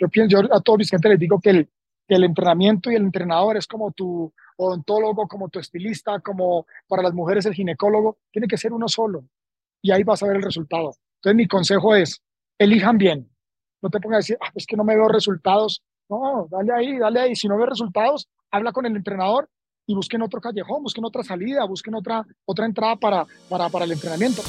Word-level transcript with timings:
Yo 0.00 0.08
pienso, 0.08 0.40
yo 0.40 0.54
a 0.54 0.60
todos 0.60 0.78
mis 0.78 0.88
clientes 0.88 1.10
les 1.10 1.20
digo 1.20 1.38
que 1.38 1.50
el, 1.50 1.68
el 2.08 2.24
entrenamiento 2.24 2.90
y 2.90 2.94
el 2.94 3.02
entrenador 3.02 3.58
es 3.58 3.66
como 3.66 3.92
tu 3.92 4.32
odontólogo, 4.56 5.28
como 5.28 5.50
tu 5.50 5.58
estilista, 5.58 6.20
como 6.20 6.66
para 6.88 7.02
las 7.02 7.12
mujeres 7.12 7.44
el 7.44 7.54
ginecólogo, 7.54 8.16
tiene 8.32 8.48
que 8.48 8.56
ser 8.56 8.72
uno 8.72 8.88
solo 8.88 9.24
y 9.82 9.90
ahí 9.90 10.02
vas 10.02 10.22
a 10.22 10.26
ver 10.26 10.36
el 10.36 10.42
resultado. 10.42 10.92
Entonces 11.16 11.36
mi 11.36 11.46
consejo 11.46 11.94
es, 11.94 12.22
elijan 12.58 12.96
bien, 12.96 13.30
no 13.82 13.90
te 13.90 14.00
pongas 14.00 14.16
a 14.16 14.18
decir, 14.18 14.38
ah, 14.40 14.50
es 14.54 14.66
que 14.66 14.76
no 14.76 14.84
me 14.84 14.96
veo 14.96 15.08
resultados, 15.08 15.82
no, 16.08 16.48
dale 16.50 16.72
ahí, 16.72 16.98
dale 16.98 17.20
ahí, 17.20 17.36
si 17.36 17.46
no 17.46 17.58
ves 17.58 17.68
resultados, 17.68 18.26
habla 18.50 18.72
con 18.72 18.86
el 18.86 18.96
entrenador 18.96 19.48
y 19.86 19.94
busquen 19.94 20.22
otro 20.22 20.40
callejón, 20.40 20.82
busquen 20.82 21.04
otra 21.04 21.22
salida, 21.22 21.64
busquen 21.66 21.94
otra, 21.94 22.24
otra 22.46 22.64
entrada 22.64 22.96
para, 22.96 23.26
para, 23.48 23.68
para 23.68 23.84
el 23.84 23.92
entrenamiento. 23.92 24.42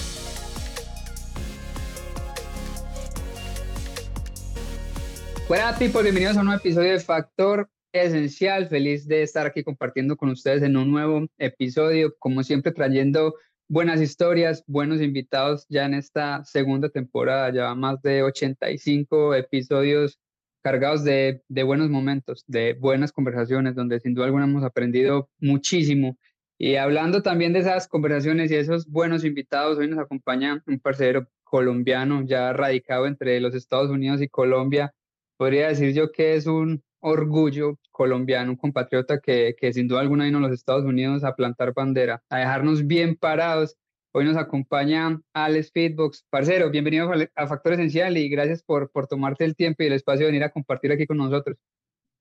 Buenas 5.52 5.78
people, 5.78 6.02
bienvenidos 6.04 6.38
a 6.38 6.40
un 6.40 6.46
nuevo 6.46 6.62
episodio 6.62 6.94
de 6.94 7.00
Factor 7.02 7.70
Esencial. 7.92 8.70
Feliz 8.70 9.06
de 9.06 9.22
estar 9.22 9.46
aquí 9.46 9.66
compartiendo 9.66 10.16
con 10.16 10.30
ustedes 10.30 10.64
en 10.64 10.78
un 10.78 10.90
nuevo 10.90 11.28
episodio, 11.38 12.16
como 12.20 12.42
siempre 12.44 12.72
trayendo 12.72 13.36
buenas 13.68 14.00
historias, 14.00 14.64
buenos 14.66 15.02
invitados 15.02 15.66
ya 15.68 15.84
en 15.84 15.96
esta 15.96 16.42
segunda 16.46 16.88
temporada, 16.88 17.52
ya 17.52 17.76
más 17.76 18.02
de 18.02 18.24
85 18.24 19.36
episodios 19.36 20.22
cargados 20.64 21.04
de, 21.04 21.44
de 21.50 21.64
buenos 21.64 21.90
momentos, 21.90 22.46
de 22.48 22.72
buenas 22.72 23.12
conversaciones, 23.12 23.76
donde 23.76 24.00
sin 24.00 24.14
duda 24.14 24.28
alguna 24.28 24.46
hemos 24.46 24.64
aprendido 24.64 25.30
muchísimo. 25.38 26.18
Y 26.58 26.78
hablando 26.78 27.24
también 27.24 27.52
de 27.52 27.60
esas 27.60 27.90
conversaciones 27.90 28.52
y 28.52 28.56
esos 28.56 28.88
buenos 28.88 29.26
invitados, 29.26 29.78
hoy 29.80 29.90
nos 29.90 30.00
acompaña 30.00 30.64
un 30.66 30.80
parcero 30.80 31.28
colombiano 31.44 32.24
ya 32.26 32.54
radicado 32.54 33.06
entre 33.06 33.42
los 33.42 33.54
Estados 33.54 33.90
Unidos 33.90 34.22
y 34.22 34.30
Colombia, 34.30 34.94
podría 35.42 35.70
decir 35.70 35.92
yo 35.96 36.12
que 36.12 36.36
es 36.36 36.46
un 36.46 36.84
orgullo 37.00 37.80
colombiano, 37.90 38.52
un 38.52 38.58
compatriota 38.58 39.20
que, 39.20 39.56
que 39.60 39.74
sin 39.74 39.88
duda 39.88 40.02
alguna 40.02 40.26
vino 40.26 40.38
a 40.38 40.42
los 40.42 40.52
Estados 40.52 40.86
Unidos 40.86 41.24
a 41.24 41.36
plantar 41.36 41.74
bandera, 41.74 42.22
a 42.30 42.38
dejarnos 42.38 42.86
bien 42.86 43.16
parados. 43.16 43.76
Hoy 44.12 44.26
nos 44.26 44.38
acompaña 44.38 45.20
Alex 45.34 45.72
Feedbox. 45.72 46.26
Parcero, 46.30 46.70
bienvenido 46.70 47.12
a 47.34 47.48
Factor 47.48 47.74
Esencial 47.74 48.16
y 48.18 48.30
gracias 48.30 48.62
por, 48.62 48.92
por 48.92 49.08
tomarte 49.08 49.44
el 49.44 49.56
tiempo 49.56 49.82
y 49.82 49.88
el 49.88 49.94
espacio 49.94 50.28
de 50.28 50.32
venir 50.32 50.44
a 50.44 50.52
compartir 50.52 50.92
aquí 50.92 51.08
con 51.08 51.18
nosotros. 51.18 51.58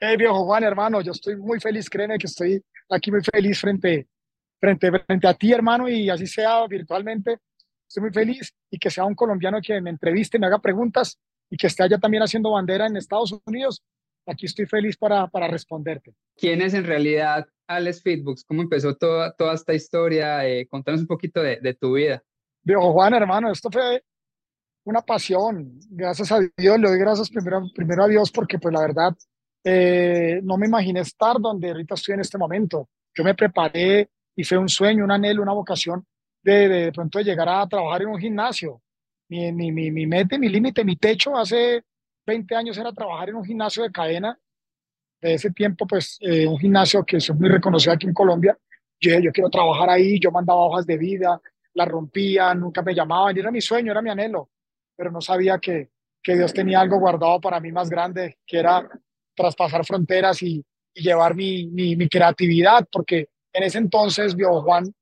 Hey, 0.00 0.16
viejo 0.16 0.42
Juan, 0.46 0.64
hermano, 0.64 1.02
yo 1.02 1.12
estoy 1.12 1.36
muy 1.36 1.60
feliz, 1.60 1.90
créeme 1.90 2.16
que 2.16 2.26
estoy 2.26 2.64
aquí 2.88 3.10
muy 3.10 3.20
feliz 3.20 3.60
frente, 3.60 4.08
frente, 4.58 4.90
frente 4.90 5.28
a 5.28 5.34
ti, 5.34 5.52
hermano, 5.52 5.90
y 5.90 6.08
así 6.08 6.26
sea 6.26 6.66
virtualmente. 6.66 7.36
Estoy 7.86 8.00
muy 8.00 8.12
feliz 8.12 8.50
y 8.70 8.78
que 8.78 8.88
sea 8.88 9.04
un 9.04 9.14
colombiano 9.14 9.58
que 9.62 9.78
me 9.82 9.90
entreviste, 9.90 10.38
me 10.38 10.46
haga 10.46 10.58
preguntas 10.58 11.18
y 11.50 11.56
que 11.56 11.66
esté 11.66 11.82
allá 11.82 11.98
también 11.98 12.22
haciendo 12.22 12.52
bandera 12.52 12.86
en 12.86 12.96
Estados 12.96 13.34
Unidos, 13.44 13.82
aquí 14.26 14.46
estoy 14.46 14.66
feliz 14.66 14.96
para, 14.96 15.26
para 15.26 15.48
responderte. 15.48 16.14
¿Quién 16.36 16.62
es 16.62 16.72
en 16.74 16.84
realidad 16.84 17.46
Alex 17.66 18.02
Feedbooks? 18.02 18.44
¿Cómo 18.44 18.62
empezó 18.62 18.96
toda, 18.96 19.32
toda 19.32 19.54
esta 19.54 19.74
historia? 19.74 20.46
Eh, 20.48 20.66
contanos 20.68 21.00
un 21.00 21.06
poquito 21.08 21.42
de, 21.42 21.60
de 21.60 21.74
tu 21.74 21.94
vida. 21.94 22.22
Viejo 22.62 22.92
Juan, 22.92 23.14
hermano, 23.14 23.50
esto 23.50 23.68
fue 23.70 24.02
una 24.84 25.02
pasión. 25.02 25.78
Gracias 25.90 26.30
a 26.30 26.38
Dios, 26.56 26.78
le 26.78 26.88
doy 26.88 26.98
gracias 26.98 27.28
primero, 27.28 27.62
primero 27.74 28.04
a 28.04 28.08
Dios 28.08 28.30
porque 28.30 28.58
pues 28.58 28.72
la 28.72 28.80
verdad 28.80 29.16
eh, 29.64 30.40
no 30.42 30.56
me 30.56 30.66
imaginé 30.66 31.00
estar 31.00 31.36
donde 31.40 31.70
ahorita 31.70 31.94
estoy 31.94 32.14
en 32.14 32.20
este 32.20 32.38
momento. 32.38 32.88
Yo 33.14 33.24
me 33.24 33.34
preparé 33.34 34.08
y 34.36 34.44
fue 34.44 34.56
un 34.56 34.68
sueño, 34.68 35.04
un 35.04 35.10
anhelo, 35.10 35.42
una 35.42 35.52
vocación 35.52 36.06
de, 36.42 36.68
de, 36.68 36.84
de 36.84 36.92
pronto 36.92 37.18
de 37.18 37.24
llegar 37.24 37.48
a 37.48 37.66
trabajar 37.66 38.02
en 38.02 38.08
un 38.08 38.18
gimnasio 38.18 38.80
mi, 39.30 39.52
mi, 39.52 39.70
mi, 39.70 39.90
mi 39.92 40.06
meta, 40.06 40.36
mi 40.36 40.48
límite, 40.48 40.84
mi 40.84 40.96
techo 40.96 41.36
hace 41.36 41.84
20 42.26 42.54
años 42.56 42.76
era 42.76 42.92
trabajar 42.92 43.28
en 43.28 43.36
un 43.36 43.44
gimnasio 43.44 43.84
de 43.84 43.92
cadena. 43.92 44.38
De 45.20 45.34
ese 45.34 45.50
tiempo, 45.50 45.86
pues, 45.86 46.18
eh, 46.20 46.46
un 46.46 46.58
gimnasio 46.58 47.04
que 47.04 47.18
es 47.18 47.30
muy 47.34 47.48
reconocido 47.48 47.92
aquí 47.92 48.06
en 48.06 48.14
Colombia. 48.14 48.58
Yo, 49.00 49.18
yo 49.20 49.30
quiero 49.30 49.48
trabajar 49.48 49.90
ahí, 49.90 50.18
yo 50.18 50.30
mandaba 50.30 50.60
hojas 50.60 50.86
de 50.86 50.98
vida, 50.98 51.40
las 51.74 51.88
rompía, 51.88 52.54
nunca 52.54 52.82
me 52.82 52.94
llamaban. 52.94 53.36
Era 53.36 53.50
mi 53.50 53.60
sueño, 53.60 53.92
era 53.92 54.02
mi 54.02 54.10
anhelo, 54.10 54.50
pero 54.96 55.12
no 55.12 55.20
sabía 55.20 55.58
que, 55.58 55.90
que 56.22 56.36
Dios 56.36 56.52
tenía 56.52 56.80
algo 56.80 56.98
guardado 56.98 57.40
para 57.40 57.60
mí 57.60 57.70
más 57.70 57.88
grande, 57.88 58.38
que 58.46 58.58
era 58.58 58.88
traspasar 59.34 59.84
fronteras 59.84 60.42
y, 60.42 60.64
llevar 60.92 61.36
mi, 61.36 61.68
mi, 61.68 61.94
mi, 61.94 62.08
creatividad, 62.08 62.86
porque 62.90 63.28
en 63.52 63.62
ese 63.62 63.78
entonces, 63.78 64.34
vio 64.34 64.60
Juan, 64.60 64.92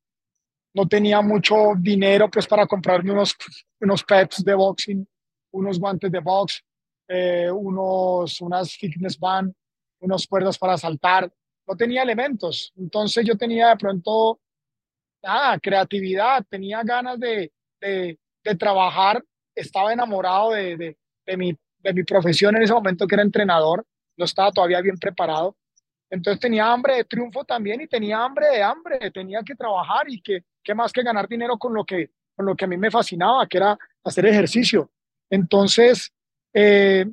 no 0.74 0.86
tenía 0.86 1.20
mucho 1.20 1.74
dinero 1.78 2.30
pues 2.30 2.46
para 2.46 2.66
comprarme 2.66 3.12
unos, 3.12 3.36
unos 3.80 4.04
pads 4.04 4.44
de 4.44 4.54
boxing, 4.54 5.06
unos 5.52 5.78
guantes 5.78 6.10
de 6.10 6.20
box, 6.20 6.62
eh, 7.08 7.50
unos, 7.50 8.40
unas 8.40 8.76
fitness 8.76 9.18
band, 9.18 9.52
unos 10.00 10.26
cuerdas 10.26 10.58
para 10.58 10.76
saltar. 10.76 11.32
No 11.66 11.76
tenía 11.76 12.02
elementos. 12.02 12.72
Entonces 12.76 13.24
yo 13.26 13.36
tenía 13.36 13.68
de 13.70 13.76
pronto, 13.76 14.40
nada, 15.22 15.58
creatividad, 15.58 16.44
tenía 16.48 16.82
ganas 16.82 17.18
de, 17.18 17.52
de, 17.80 18.18
trabajar, 18.58 19.22
estaba 19.54 19.92
enamorado 19.92 20.52
de, 20.52 20.76
de, 20.76 20.96
de, 21.26 21.36
mi, 21.36 21.54
de 21.78 21.92
mi 21.92 22.02
profesión 22.02 22.56
en 22.56 22.62
ese 22.62 22.72
momento 22.72 23.06
que 23.06 23.14
era 23.14 23.22
entrenador, 23.22 23.84
no 24.16 24.24
estaba 24.24 24.50
todavía 24.50 24.80
bien 24.80 24.96
preparado. 24.96 25.54
Entonces 26.10 26.40
tenía 26.40 26.72
hambre 26.72 26.96
de 26.96 27.04
triunfo 27.04 27.44
también 27.44 27.80
y 27.80 27.86
tenía 27.86 28.24
hambre 28.24 28.48
de 28.48 28.62
hambre, 28.62 29.10
tenía 29.10 29.42
que 29.42 29.54
trabajar 29.54 30.08
y 30.08 30.20
que, 30.20 30.44
qué 30.62 30.74
más 30.74 30.92
que 30.92 31.02
ganar 31.02 31.28
dinero 31.28 31.58
con 31.58 31.74
lo 31.74 31.84
que, 31.84 32.10
con 32.34 32.46
lo 32.46 32.56
que 32.56 32.64
a 32.64 32.68
mí 32.68 32.76
me 32.76 32.90
fascinaba, 32.90 33.46
que 33.46 33.58
era 33.58 33.78
hacer 34.04 34.26
ejercicio. 34.26 34.90
Entonces, 35.28 36.12
eh, 36.54 37.06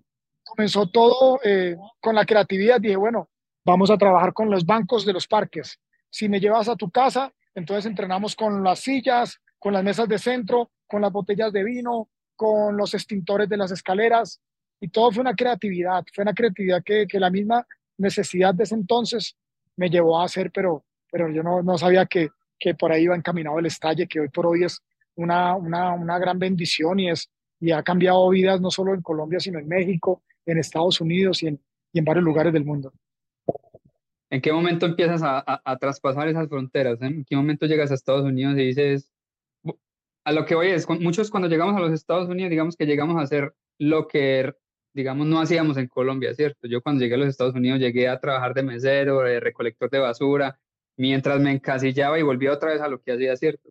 comenzó 0.43 0.87
todo 0.87 1.39
eh, 1.43 1.75
con 1.99 2.15
la 2.15 2.25
creatividad. 2.25 2.79
Dije, 2.79 2.95
bueno, 2.95 3.29
vamos 3.65 3.91
a 3.91 3.97
trabajar 3.97 4.33
con 4.33 4.49
los 4.49 4.65
bancos 4.65 5.05
de 5.05 5.13
los 5.13 5.27
parques. 5.27 5.79
Si 6.09 6.29
me 6.29 6.39
llevas 6.39 6.69
a 6.69 6.75
tu 6.75 6.89
casa, 6.89 7.33
entonces 7.53 7.85
entrenamos 7.85 8.35
con 8.35 8.63
las 8.63 8.79
sillas, 8.79 9.41
con 9.59 9.73
las 9.73 9.83
mesas 9.83 10.07
de 10.07 10.19
centro, 10.19 10.71
con 10.87 11.01
las 11.01 11.11
botellas 11.11 11.51
de 11.51 11.63
vino, 11.63 12.09
con 12.35 12.77
los 12.77 12.93
extintores 12.93 13.49
de 13.49 13.57
las 13.57 13.71
escaleras. 13.71 14.41
Y 14.79 14.89
todo 14.89 15.11
fue 15.11 15.21
una 15.21 15.35
creatividad, 15.35 16.05
fue 16.13 16.21
una 16.21 16.33
creatividad 16.33 16.83
que, 16.83 17.07
que 17.07 17.19
la 17.19 17.29
misma 17.29 17.65
necesidad 17.97 18.53
de 18.53 18.63
ese 18.63 18.75
entonces 18.75 19.35
me 19.75 19.89
llevó 19.89 20.19
a 20.19 20.25
hacer, 20.25 20.51
pero, 20.51 20.85
pero 21.11 21.29
yo 21.29 21.43
no, 21.43 21.61
no 21.61 21.77
sabía 21.77 22.05
que, 22.05 22.29
que 22.59 22.75
por 22.75 22.91
ahí 22.91 23.03
iba 23.03 23.15
encaminado 23.15 23.59
el 23.59 23.65
estalle, 23.65 24.07
que 24.07 24.19
hoy 24.19 24.29
por 24.29 24.47
hoy 24.47 24.63
es 24.63 24.81
una, 25.15 25.55
una, 25.55 25.93
una 25.93 26.19
gran 26.19 26.39
bendición 26.39 26.99
y, 26.99 27.09
es, 27.09 27.29
y 27.59 27.71
ha 27.71 27.83
cambiado 27.83 28.29
vidas 28.29 28.61
no 28.61 28.71
solo 28.71 28.93
en 28.93 29.01
Colombia, 29.01 29.39
sino 29.39 29.59
en 29.59 29.67
México, 29.67 30.23
en 30.45 30.57
Estados 30.57 31.01
Unidos 31.01 31.43
y 31.43 31.47
en, 31.47 31.61
y 31.91 31.99
en 31.99 32.05
varios 32.05 32.23
lugares 32.23 32.53
del 32.53 32.65
mundo. 32.65 32.93
¿En 34.29 34.41
qué 34.41 34.51
momento 34.51 34.85
empiezas 34.85 35.21
a, 35.23 35.39
a, 35.39 35.61
a 35.63 35.77
traspasar 35.77 36.27
esas 36.27 36.49
fronteras? 36.49 37.01
¿En 37.01 37.23
qué 37.23 37.35
momento 37.35 37.65
llegas 37.65 37.91
a 37.91 37.93
Estados 37.93 38.23
Unidos 38.23 38.55
y 38.57 38.65
dices, 38.65 39.11
a 40.25 40.31
lo 40.31 40.45
que 40.45 40.55
voy 40.55 40.67
es, 40.69 40.89
muchos 40.89 41.29
cuando 41.29 41.47
llegamos 41.47 41.75
a 41.75 41.79
los 41.79 41.93
Estados 41.93 42.27
Unidos, 42.27 42.49
digamos 42.49 42.75
que 42.75 42.85
llegamos 42.85 43.17
a 43.17 43.21
hacer 43.21 43.53
lo 43.77 44.07
que 44.07 44.53
digamos, 44.95 45.27
no 45.27 45.41
hacíamos 45.41 45.75
en 45.75 45.87
Colombia, 45.87 46.33
¿cierto? 46.33 46.67
Yo 46.67 46.81
cuando 46.81 47.01
llegué 47.01 47.15
a 47.15 47.17
los 47.17 47.27
Estados 47.27 47.53
Unidos 47.53 47.81
llegué 47.81 48.07
a 48.07 48.17
trabajar 48.17 48.53
de 48.53 48.63
mesero, 48.63 49.19
de 49.19 49.41
recolector 49.41 49.89
de 49.89 49.99
basura, 49.99 50.57
mientras 50.95 51.41
me 51.41 51.51
encasillaba 51.51 52.17
y 52.17 52.23
volvía 52.23 52.53
otra 52.53 52.71
vez 52.71 52.81
a 52.81 52.87
lo 52.87 53.01
que 53.01 53.11
hacía, 53.11 53.35
¿cierto? 53.35 53.69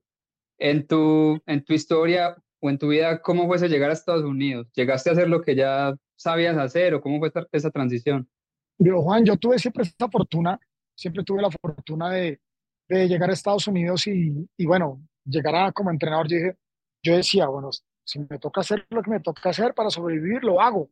En 0.58 0.86
tu, 0.86 1.40
en 1.46 1.64
tu 1.64 1.72
historia 1.72 2.36
o 2.60 2.68
en 2.68 2.76
tu 2.76 2.88
vida, 2.88 3.22
¿cómo 3.22 3.46
fue 3.46 3.56
ese 3.56 3.70
llegar 3.70 3.88
a 3.88 3.94
Estados 3.94 4.22
Unidos? 4.22 4.70
¿Llegaste 4.74 5.08
a 5.08 5.12
hacer 5.14 5.28
lo 5.30 5.40
que 5.40 5.56
ya 5.56 5.96
sabías 6.14 6.58
hacer 6.58 6.92
o 6.92 7.00
cómo 7.00 7.18
fue 7.20 7.28
esa, 7.28 7.46
esa 7.52 7.70
transición? 7.70 8.28
Yo, 8.76 9.00
Juan, 9.00 9.24
yo 9.24 9.38
tuve 9.38 9.58
siempre 9.58 9.84
esa 9.84 10.08
fortuna, 10.10 10.60
siempre 10.94 11.24
tuve 11.24 11.40
la 11.40 11.50
fortuna 11.50 12.10
de, 12.10 12.38
de 12.86 13.08
llegar 13.08 13.30
a 13.30 13.32
Estados 13.32 13.66
Unidos 13.66 14.06
y, 14.08 14.46
y, 14.58 14.66
bueno, 14.66 15.00
llegar 15.24 15.54
a 15.54 15.72
como 15.72 15.90
entrenador, 15.90 16.28
yo, 16.28 16.36
dije, 16.36 16.56
yo 17.02 17.16
decía, 17.16 17.46
bueno, 17.46 17.70
si 18.04 18.18
me 18.18 18.38
toca 18.38 18.60
hacer 18.60 18.86
lo 18.90 19.02
que 19.02 19.10
me 19.10 19.20
toca 19.20 19.48
hacer 19.48 19.72
para 19.72 19.88
sobrevivir, 19.88 20.44
lo 20.44 20.60
hago 20.60 20.90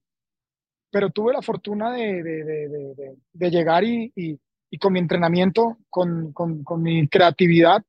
pero 0.93 1.09
tuve 1.09 1.33
la 1.33 1.41
fortuna 1.41 1.91
de, 1.91 2.23
de, 2.23 3.17
de, 3.33 3.51
llegar 3.51 3.83
y, 3.83 4.13
y, 4.15 4.79
con 4.79 4.93
mi 4.93 4.99
entrenamiento, 4.99 5.79
con, 5.89 6.35
con, 6.35 6.63
con 6.63 6.83
mi 6.83 7.09
creatividad, 7.09 7.83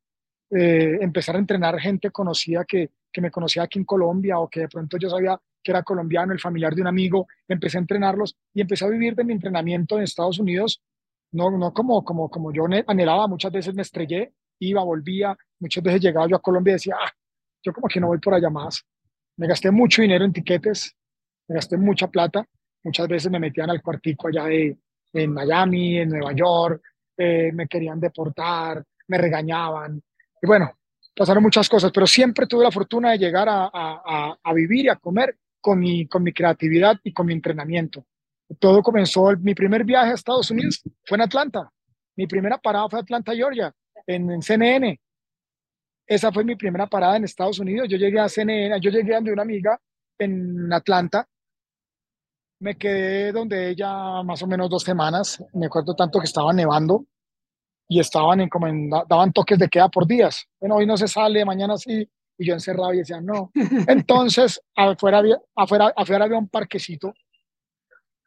eh, 0.49 0.99
empezar 1.01 1.35
a 1.35 1.39
entrenar 1.39 1.77
gente 1.79 2.11
conocida 2.11 2.63
que, 2.63 2.91
que 3.11 3.19
me 3.19 3.29
conocía 3.29 3.63
aquí 3.63 3.77
en 3.77 3.83
Colombia 3.83 4.39
o 4.39 4.49
que 4.49 4.61
de 4.61 4.69
pronto 4.69 4.97
yo 4.97 5.09
sabía 5.09 5.37
que 5.61 5.71
era 5.71 5.83
colombiano, 5.83 6.31
el 6.31 6.39
familiar 6.39 6.73
de 6.73 6.81
un 6.81 6.87
amigo, 6.87 7.27
empecé 7.45 7.77
a 7.77 7.81
entrenarlos 7.81 8.37
y 8.53 8.61
empecé 8.61 8.85
a 8.85 8.89
vivir 8.89 9.15
de 9.15 9.25
mi 9.25 9.33
entrenamiento 9.33 9.97
en 9.97 10.03
Estados 10.03 10.39
Unidos, 10.39 10.81
no, 11.33 11.51
no 11.51 11.73
como, 11.73 12.05
como, 12.05 12.29
como 12.29 12.53
yo 12.53 12.65
anhelaba, 12.87 13.27
muchas 13.27 13.51
veces 13.51 13.75
me 13.75 13.81
estrellé, 13.81 14.31
iba, 14.59 14.81
volvía, 14.81 15.37
muchas 15.59 15.83
veces 15.83 15.99
llegaba 15.99 16.27
yo 16.27 16.37
a 16.37 16.41
Colombia 16.41 16.71
y 16.71 16.75
decía, 16.75 16.95
ah, 16.97 17.11
yo 17.63 17.73
como 17.73 17.89
que 17.89 17.99
no 17.99 18.07
voy 18.07 18.19
por 18.19 18.33
allá 18.33 18.49
más. 18.49 18.85
Me 19.35 19.47
gasté 19.47 19.71
mucho 19.71 20.01
dinero 20.01 20.23
en 20.23 20.31
tiquetes, 20.31 20.95
me 21.49 21.55
gasté 21.55 21.75
mucha 21.75 22.07
plata 22.07 22.47
Muchas 22.83 23.07
veces 23.07 23.31
me 23.31 23.39
metían 23.39 23.69
al 23.69 23.81
cuartico 23.81 24.27
allá 24.27 24.45
de, 24.45 24.77
en 25.13 25.33
Miami, 25.33 25.99
en 25.99 26.09
Nueva 26.09 26.33
York, 26.33 26.81
eh, 27.17 27.51
me 27.53 27.67
querían 27.67 27.99
deportar, 27.99 28.83
me 29.07 29.17
regañaban. 29.17 30.01
Y 30.41 30.47
bueno, 30.47 30.71
pasaron 31.15 31.43
muchas 31.43 31.69
cosas, 31.69 31.91
pero 31.93 32.07
siempre 32.07 32.47
tuve 32.47 32.63
la 32.63 32.71
fortuna 32.71 33.11
de 33.11 33.19
llegar 33.19 33.47
a, 33.47 33.69
a, 33.73 34.37
a 34.43 34.53
vivir 34.53 34.85
y 34.85 34.89
a 34.89 34.95
comer 34.95 35.37
con 35.61 35.79
mi, 35.79 36.07
con 36.07 36.23
mi 36.23 36.33
creatividad 36.33 36.99
y 37.03 37.13
con 37.13 37.25
mi 37.25 37.33
entrenamiento. 37.33 38.05
todo 38.59 38.83
comenzó, 38.83 39.31
mi 39.39 39.55
primer 39.55 39.85
viaje 39.85 40.11
a 40.11 40.15
Estados 40.15 40.51
Unidos 40.51 40.83
fue 41.05 41.15
en 41.15 41.21
Atlanta. 41.21 41.71
Mi 42.15 42.27
primera 42.27 42.57
parada 42.57 42.89
fue 42.89 42.99
Atlanta, 42.99 43.33
Georgia, 43.33 43.73
en, 44.05 44.29
en 44.29 44.41
CNN. 44.41 44.99
Esa 46.05 46.31
fue 46.31 46.43
mi 46.43 46.55
primera 46.55 46.87
parada 46.87 47.15
en 47.15 47.23
Estados 47.23 47.59
Unidos. 47.59 47.87
Yo 47.89 47.97
llegué 47.97 48.19
a 48.19 48.27
CNN, 48.27 48.79
yo 48.81 48.91
llegué 48.91 49.13
donde 49.13 49.31
una 49.31 49.43
amiga 49.43 49.79
en 50.19 50.71
Atlanta. 50.73 51.27
Me 52.63 52.77
quedé 52.77 53.33
donde 53.33 53.71
ella 53.71 54.23
más 54.23 54.41
o 54.41 54.47
menos 54.47 54.69
dos 54.69 54.83
semanas. 54.83 55.43
Me 55.51 55.65
acuerdo 55.65 55.93
tanto 55.95 56.17
que 56.17 56.27
estaba 56.27 56.53
nevando 56.53 57.05
y 57.89 57.99
estaban 57.99 58.39
en, 58.39 58.47
como 58.47 58.67
daban 59.05 59.33
toques 59.33 59.59
de 59.59 59.67
queda 59.67 59.89
por 59.89 60.07
días. 60.07 60.47
Bueno, 60.61 60.75
hoy 60.75 60.85
no 60.85 60.95
se 60.95 61.09
sale, 61.09 61.43
mañana 61.43 61.75
sí. 61.75 62.09
Y 62.37 62.47
yo 62.47 62.53
encerrado 62.53 62.93
y 62.93 62.99
decía, 62.99 63.19
no. 63.19 63.51
Entonces, 63.89 64.61
afuera 64.77 65.17
había, 65.17 65.41
afuera, 65.53 65.93
afuera 65.93 66.23
había 66.23 66.37
un 66.37 66.47
parquecito. 66.47 67.13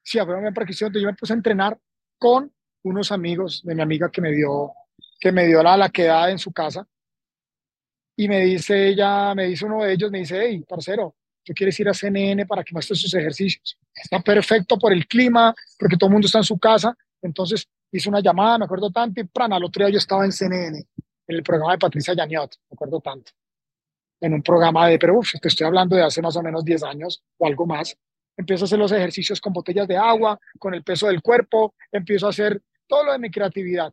Sí, 0.03 0.19
afuera 0.19 0.37
había 0.37 0.51
un 0.51 0.55
parquecito 0.55 0.85
donde 0.85 1.01
yo 1.01 1.07
me 1.07 1.15
puse 1.15 1.33
a 1.33 1.37
entrenar 1.37 1.79
con 2.19 2.53
unos 2.83 3.13
amigos 3.13 3.63
de 3.65 3.75
mi 3.75 3.81
amiga 3.81 4.11
que 4.11 4.21
me 4.21 4.33
dio, 4.33 4.71
que 5.19 5.33
me 5.33 5.47
dio 5.47 5.63
la, 5.63 5.79
la 5.79 5.89
quedada 5.89 6.31
en 6.31 6.39
su 6.39 6.53
casa. 6.53 6.87
Y 8.15 8.29
me 8.29 8.41
dice 8.41 8.89
ella, 8.89 9.35
me 9.35 9.47
dice 9.47 9.65
uno 9.65 9.83
de 9.83 9.95
ellos, 9.95 10.11
me 10.11 10.19
dice, 10.19 10.39
hey, 10.43 10.63
parcero, 10.69 11.16
tú 11.47 11.55
quieres 11.55 11.79
ir 11.79 11.89
a 11.89 11.95
CNN 11.95 12.45
para 12.45 12.65
que 12.65 12.73
muestres 12.73 13.01
sus 13.01 13.15
ejercicios. 13.15 13.79
Está 13.95 14.21
perfecto 14.21 14.77
por 14.77 14.93
el 14.93 15.07
clima, 15.07 15.55
porque 15.79 15.97
todo 15.97 16.09
el 16.09 16.13
mundo 16.15 16.27
está 16.27 16.39
en 16.39 16.45
su 16.45 16.59
casa. 16.59 16.97
Entonces 17.23 17.69
hice 17.93 18.09
una 18.09 18.21
llamada, 18.21 18.59
me 18.59 18.65
acuerdo 18.65 18.91
tanto, 18.91 19.21
y 19.21 19.25
prana, 19.25 19.57
al 19.57 19.65
otro 19.65 19.85
día 19.85 19.93
yo 19.93 19.99
estaba 19.99 20.25
en 20.25 20.33
CNN, 20.33 20.77
en 20.77 21.37
el 21.37 21.43
programa 21.45 21.73
de 21.73 21.79
Patricia 21.79 22.15
Yaniot, 22.15 22.57
me 22.69 22.75
acuerdo 22.75 23.01
tanto. 23.01 23.31
En 24.21 24.35
un 24.35 24.43
programa 24.43 24.89
de, 24.89 24.99
pero 24.99 25.19
uf, 25.19 25.33
te 25.41 25.49
estoy 25.49 25.67
hablando 25.67 25.95
de 25.95 26.03
hace 26.03 26.21
más 26.21 26.37
o 26.37 26.43
menos 26.43 26.65
10 26.65 26.83
años 26.83 27.23
o 27.39 27.47
algo 27.47 27.65
más. 27.65 27.97
Empiezo 28.37 28.65
a 28.65 28.67
hacer 28.67 28.79
los 28.79 28.91
ejercicios 28.91 29.41
con 29.41 29.53
botellas 29.53 29.87
de 29.87 29.97
agua, 29.97 30.39
con 30.59 30.75
el 30.75 30.83
peso 30.83 31.07
del 31.07 31.23
cuerpo, 31.23 31.75
empiezo 31.93 32.27
a 32.27 32.31
hacer 32.31 32.61
todo 32.89 33.05
lo 33.05 33.13
de 33.13 33.19
mi 33.19 33.31
creatividad. 33.31 33.93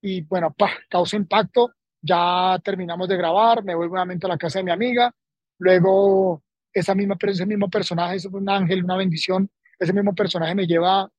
Y 0.00 0.22
bueno, 0.22 0.52
pa, 0.52 0.70
causa 0.88 1.16
impacto. 1.16 1.72
Ya 2.00 2.58
terminamos 2.64 3.08
de 3.08 3.16
grabar, 3.16 3.62
me 3.62 3.76
voy 3.76 3.88
nuevamente 3.88 4.26
a 4.26 4.30
la 4.30 4.36
casa 4.36 4.58
de 4.58 4.64
mi 4.64 4.72
amiga. 4.72 5.14
Luego, 5.58 6.42
esa 6.72 6.94
misma, 6.94 7.16
ese 7.20 7.46
mismo 7.46 7.68
personaje, 7.68 8.16
es 8.16 8.24
un 8.26 8.48
ángel, 8.48 8.84
una 8.84 8.96
bendición. 8.96 9.50
Ese 9.78 9.92
mismo 9.92 10.14
personaje 10.14 10.54
me 10.54 10.66
lleva 10.66 11.10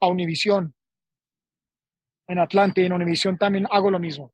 a 0.00 0.06
Univisión 0.08 0.74
en 2.28 2.38
Atlanta 2.38 2.80
y 2.80 2.86
en 2.86 2.92
Univisión 2.92 3.38
también 3.38 3.66
hago 3.70 3.90
lo 3.90 3.98
mismo. 3.98 4.32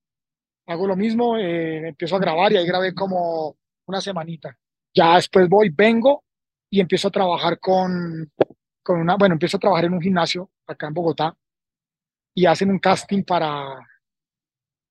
Hago 0.66 0.86
lo 0.86 0.96
mismo, 0.96 1.36
eh, 1.36 1.88
empiezo 1.88 2.16
a 2.16 2.20
grabar 2.20 2.52
y 2.52 2.56
ahí 2.56 2.66
grabé 2.66 2.94
como 2.94 3.56
una 3.86 4.00
semanita. 4.00 4.56
Ya 4.94 5.16
después 5.16 5.48
voy, 5.48 5.70
vengo 5.70 6.24
y 6.70 6.80
empiezo 6.80 7.08
a 7.08 7.10
trabajar 7.10 7.58
con, 7.58 8.30
con 8.82 9.00
una, 9.00 9.16
bueno, 9.16 9.34
empiezo 9.34 9.56
a 9.56 9.60
trabajar 9.60 9.86
en 9.86 9.94
un 9.94 10.00
gimnasio 10.00 10.50
acá 10.66 10.86
en 10.86 10.94
Bogotá 10.94 11.36
y 12.34 12.46
hacen 12.46 12.70
un 12.70 12.78
casting 12.78 13.24
para, 13.24 13.78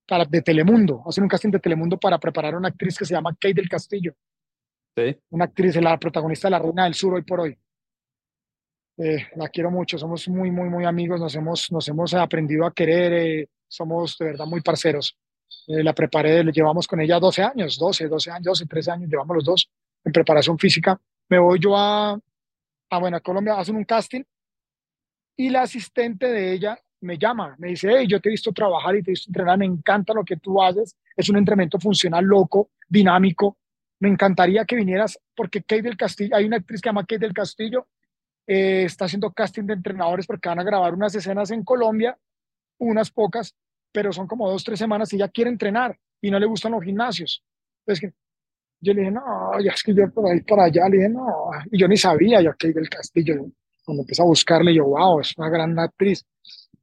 para 0.07 0.25
de 0.25 0.41
Telemundo, 0.41 1.03
hacen 1.07 1.23
un 1.23 1.29
casting 1.29 1.51
de 1.51 1.59
Telemundo 1.59 1.97
para 1.97 2.19
preparar 2.19 2.53
a 2.53 2.57
una 2.57 2.67
actriz 2.67 2.97
que 2.97 3.05
se 3.05 3.13
llama 3.13 3.31
Kate 3.33 3.53
del 3.53 3.69
Castillo. 3.69 4.13
Sí. 4.95 5.17
Una 5.29 5.45
actriz, 5.45 5.75
la 5.77 5.97
protagonista 5.97 6.47
de 6.47 6.51
La 6.51 6.59
Reina 6.59 6.83
del 6.83 6.93
Sur 6.93 7.13
hoy 7.13 7.23
por 7.23 7.41
hoy. 7.41 7.57
Eh, 8.97 9.27
la 9.35 9.49
quiero 9.49 9.71
mucho, 9.71 9.97
somos 9.97 10.27
muy, 10.27 10.51
muy, 10.51 10.69
muy 10.69 10.85
amigos, 10.85 11.19
nos 11.19 11.33
hemos, 11.35 11.71
nos 11.71 11.87
hemos 11.87 12.13
aprendido 12.13 12.65
a 12.65 12.73
querer, 12.73 13.13
eh, 13.13 13.49
somos 13.67 14.17
de 14.17 14.25
verdad 14.25 14.45
muy 14.45 14.61
parceros. 14.61 15.17
Eh, 15.67 15.83
la 15.83 15.93
preparé, 15.93 16.43
le 16.43 16.51
llevamos 16.51 16.87
con 16.87 16.99
ella 16.99 17.19
12 17.19 17.41
años, 17.41 17.79
12, 17.79 18.07
12 18.07 18.31
años, 18.31 18.45
12, 18.45 18.65
13 18.65 18.91
años, 18.91 19.09
llevamos 19.09 19.35
los 19.37 19.45
dos 19.45 19.69
en 20.03 20.11
preparación 20.11 20.59
física. 20.59 20.99
Me 21.29 21.39
voy 21.39 21.59
yo 21.59 21.75
a, 21.75 22.19
a, 22.89 22.99
bueno, 22.99 23.17
a 23.17 23.21
Colombia, 23.21 23.57
hacen 23.57 23.77
un 23.77 23.85
casting 23.85 24.23
y 25.37 25.49
la 25.49 25.61
asistente 25.61 26.27
de 26.27 26.53
ella 26.53 26.77
me 26.99 27.17
llama, 27.17 27.55
me 27.57 27.69
dice, 27.69 27.89
hey, 27.91 28.05
yo 28.07 28.19
te 28.19 28.29
he 28.29 28.31
visto 28.31 28.51
trabajar 28.51 28.95
y 28.95 29.01
te 29.01 29.11
he 29.11 29.13
visto 29.13 29.29
entrenar, 29.29 29.57
me 29.57 29.65
encanta 29.65 30.13
lo 30.13 30.23
que 30.23 30.37
tú 30.37 30.61
haces, 30.61 30.95
es 31.15 31.29
un 31.29 31.37
entrenamiento 31.37 31.79
funcional 31.79 32.25
loco, 32.25 32.69
dinámico, 32.87 33.57
me 34.01 34.09
encantaría 34.09 34.65
que 34.65 34.75
vinieras 34.75 35.19
porque 35.35 35.61
Kate 35.61 35.83
del 35.83 35.95
Castillo, 35.95 36.35
hay 36.35 36.45
una 36.45 36.57
actriz 36.57 36.81
que 36.81 36.87
se 36.87 36.89
llama 36.89 37.05
Kate 37.05 37.19
del 37.19 37.33
Castillo, 37.33 37.87
eh, 38.47 38.83
está 38.83 39.05
haciendo 39.05 39.31
casting 39.31 39.63
de 39.63 39.73
entrenadores 39.73 40.25
porque 40.25 40.49
van 40.49 40.59
a 40.59 40.63
grabar 40.63 40.95
unas 40.95 41.13
escenas 41.13 41.51
en 41.51 41.63
Colombia, 41.63 42.17
unas 42.79 43.11
pocas, 43.11 43.55
pero 43.91 44.11
son 44.11 44.25
como 44.25 44.49
dos, 44.49 44.63
tres 44.63 44.79
semanas 44.79 45.13
y 45.13 45.19
ya 45.19 45.29
quiere 45.29 45.51
entrenar 45.51 45.95
y 46.19 46.31
no 46.31 46.39
le 46.39 46.47
gustan 46.47 46.71
los 46.71 46.83
gimnasios. 46.83 47.43
Entonces, 47.85 48.11
yo 48.79 48.93
le 48.93 49.01
dije, 49.01 49.11
no, 49.11 49.21
ya 49.63 49.71
es 49.71 49.83
que 49.83 49.93
yo 49.93 50.11
por 50.11 50.31
ahí 50.31 50.41
para 50.41 50.63
allá, 50.63 50.89
le 50.89 50.97
dije, 50.97 51.09
no, 51.09 51.51
y 51.71 51.79
yo 51.79 51.87
ni 51.87 51.95
sabía, 51.95 52.41
yo 52.41 52.55
que 52.57 52.73
del 52.73 52.89
castillo, 52.89 53.35
cuando 53.85 54.01
empecé 54.01 54.23
a 54.23 54.25
buscarle, 54.25 54.73
yo, 54.73 54.85
wow, 54.85 55.19
es 55.19 55.37
una 55.37 55.49
gran 55.49 55.77
actriz. 55.77 56.25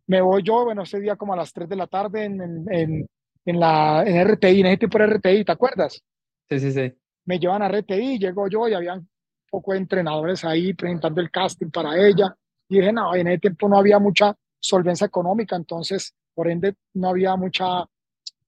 Me 0.06 0.20
voy 0.20 0.44
yo, 0.44 0.64
bueno, 0.64 0.82
ese 0.82 1.00
día 1.00 1.16
como 1.16 1.32
a 1.32 1.36
las 1.36 1.52
3 1.52 1.68
de 1.68 1.76
la 1.76 1.88
tarde 1.88 2.26
en, 2.26 2.40
en, 2.70 3.08
en, 3.44 3.60
la, 3.60 4.04
en 4.06 4.24
RTI, 4.28 4.60
en 4.60 4.66
ese 4.66 4.78
tipo 4.78 4.98
de 4.98 5.06
RTI, 5.06 5.44
¿te 5.44 5.52
acuerdas? 5.52 6.00
Sí, 6.48 6.60
sí, 6.60 6.70
sí. 6.70 6.94
Me 7.28 7.38
llevan 7.38 7.60
a 7.60 7.68
RTI, 7.68 8.18
llego 8.18 8.48
yo 8.48 8.66
y 8.68 8.72
habían 8.72 9.06
poco 9.50 9.72
de 9.72 9.78
entrenadores 9.78 10.46
ahí 10.46 10.72
presentando 10.72 11.20
el 11.20 11.30
casting 11.30 11.70
para 11.70 11.94
ella. 11.94 12.34
Y 12.70 12.78
dije, 12.78 12.90
no, 12.90 13.14
en 13.14 13.28
ese 13.28 13.40
tiempo 13.40 13.68
no 13.68 13.76
había 13.76 13.98
mucha 13.98 14.34
solvencia 14.58 15.06
económica, 15.06 15.54
entonces, 15.54 16.14
por 16.32 16.48
ende, 16.48 16.76
no 16.94 17.10
había 17.10 17.36
mucha, 17.36 17.86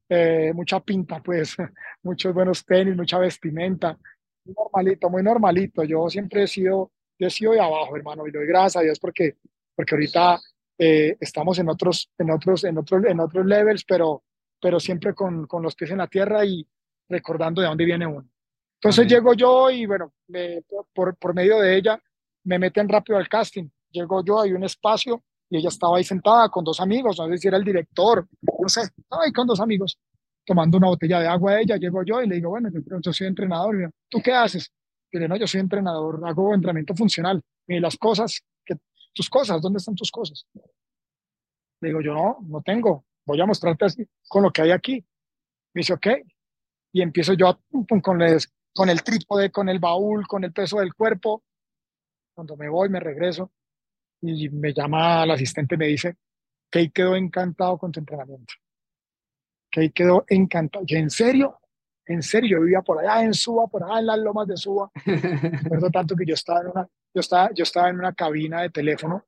eh, 0.08 0.52
mucha 0.54 0.80
pinta, 0.80 1.22
pues, 1.22 1.56
muchos 2.02 2.32
buenos 2.32 2.64
tenis, 2.64 2.96
mucha 2.96 3.18
vestimenta. 3.18 3.98
Muy 4.46 4.54
normalito, 4.56 5.10
muy 5.10 5.22
normalito. 5.22 5.84
Yo 5.84 6.08
siempre 6.08 6.44
he 6.44 6.46
sido, 6.46 6.90
yo 7.18 7.26
he 7.26 7.30
sido 7.30 7.52
de 7.52 7.60
abajo, 7.60 7.94
hermano, 7.94 8.26
y 8.26 8.30
doy 8.30 8.46
gracias 8.46 8.76
a 8.76 8.80
Dios 8.80 8.98
porque, 8.98 9.36
porque 9.76 9.94
ahorita 9.94 10.40
eh, 10.78 11.18
estamos 11.20 11.58
en 11.58 11.68
otros, 11.68 12.10
en 12.16 12.30
otros, 12.30 12.64
en 12.64 12.78
otros, 12.78 13.04
en 13.04 13.20
otros 13.20 13.44
levels, 13.44 13.84
pero, 13.84 14.22
pero 14.58 14.80
siempre 14.80 15.12
con, 15.12 15.46
con 15.46 15.62
los 15.62 15.74
pies 15.74 15.90
en 15.90 15.98
la 15.98 16.06
tierra 16.06 16.46
y 16.46 16.66
recordando 17.10 17.60
de 17.60 17.68
dónde 17.68 17.84
viene 17.84 18.06
uno. 18.06 18.26
Entonces 18.82 19.06
llego 19.06 19.34
yo 19.34 19.70
y 19.70 19.84
bueno, 19.84 20.12
por, 20.94 21.14
por 21.16 21.34
medio 21.34 21.58
de 21.60 21.76
ella 21.76 22.00
me 22.44 22.58
meten 22.58 22.88
rápido 22.88 23.18
al 23.18 23.28
casting. 23.28 23.68
Llego 23.90 24.24
yo, 24.24 24.40
hay 24.40 24.52
un 24.52 24.64
espacio 24.64 25.22
y 25.50 25.58
ella 25.58 25.68
estaba 25.68 25.98
ahí 25.98 26.04
sentada 26.04 26.48
con 26.48 26.64
dos 26.64 26.80
amigos, 26.80 27.18
no 27.18 27.28
sé 27.28 27.38
si 27.38 27.48
era 27.48 27.58
el 27.58 27.64
director, 27.64 28.26
no 28.40 28.68
sé, 28.68 28.82
estaba 28.82 29.24
ahí 29.24 29.32
con 29.32 29.46
dos 29.46 29.60
amigos 29.60 29.98
tomando 30.44 30.78
una 30.78 30.88
botella 30.88 31.20
de 31.20 31.28
agua 31.28 31.52
a 31.52 31.60
ella. 31.60 31.76
Llego 31.76 32.02
yo 32.02 32.22
y 32.22 32.28
le 32.28 32.36
digo, 32.36 32.50
bueno, 32.50 32.70
yo 33.02 33.12
soy 33.12 33.26
entrenador. 33.26 33.92
¿Tú 34.08 34.20
qué 34.22 34.32
haces? 34.32 34.72
Y 35.12 35.16
le 35.16 35.24
digo, 35.24 35.34
no, 35.34 35.40
yo 35.40 35.46
soy 35.46 35.60
entrenador, 35.60 36.20
hago 36.24 36.54
entrenamiento 36.54 36.94
funcional. 36.94 37.40
Y 37.66 37.78
las 37.80 37.96
cosas, 37.96 38.40
que, 38.64 38.76
tus 39.12 39.28
cosas, 39.28 39.60
¿dónde 39.60 39.78
están 39.78 39.94
tus 39.94 40.10
cosas? 40.10 40.46
Le 41.80 41.88
digo, 41.88 42.00
yo 42.00 42.14
no, 42.14 42.38
no 42.48 42.62
tengo. 42.62 43.04
Voy 43.26 43.40
a 43.40 43.46
mostrarte 43.46 43.84
así, 43.84 44.06
con 44.28 44.42
lo 44.42 44.50
que 44.50 44.62
hay 44.62 44.70
aquí. 44.72 45.04
Me 45.74 45.80
dice, 45.80 45.92
ok. 45.92 46.06
Y 46.92 47.02
empiezo 47.02 47.34
yo 47.34 47.48
a, 47.48 47.60
con, 48.02 48.18
les, 48.18 48.52
con 48.74 48.88
el 48.88 49.02
trípode, 49.02 49.50
con 49.50 49.68
el 49.68 49.78
baúl, 49.78 50.26
con 50.26 50.44
el 50.44 50.52
peso 50.52 50.78
del 50.78 50.94
cuerpo. 50.94 51.42
Cuando 52.34 52.56
me 52.56 52.68
voy, 52.68 52.88
me 52.88 53.00
regreso 53.00 53.52
y 54.22 54.48
me 54.50 54.72
llama 54.72 55.24
el 55.24 55.30
asistente 55.32 55.74
y 55.74 55.78
me 55.78 55.86
dice 55.86 56.16
que 56.70 56.90
quedó 56.90 57.16
encantado 57.16 57.78
con 57.78 57.90
tu 57.90 58.00
entrenamiento. 58.00 58.54
Que 59.70 59.90
quedó 59.90 60.24
encantado. 60.28 60.84
¿Y 60.86 60.96
en 60.96 61.10
serio? 61.10 61.58
En 62.06 62.22
serio, 62.22 62.58
yo 62.58 62.62
vivía 62.62 62.82
por 62.82 62.98
allá 62.98 63.22
en 63.24 63.34
Suba, 63.34 63.66
por 63.66 63.84
allá 63.84 64.00
en 64.00 64.06
las 64.06 64.18
lomas 64.18 64.46
de 64.48 64.56
Suba. 64.56 64.90
Recuerdo 65.04 65.90
tanto 65.90 66.16
que 66.16 66.26
yo 66.26 66.34
estaba 66.34 66.60
en 66.60 66.68
una, 66.68 66.88
yo 67.14 67.20
estaba, 67.20 67.50
yo 67.54 67.62
estaba 67.62 67.88
en 67.88 67.96
una 67.96 68.12
cabina 68.12 68.62
de 68.62 68.70
teléfono 68.70 69.24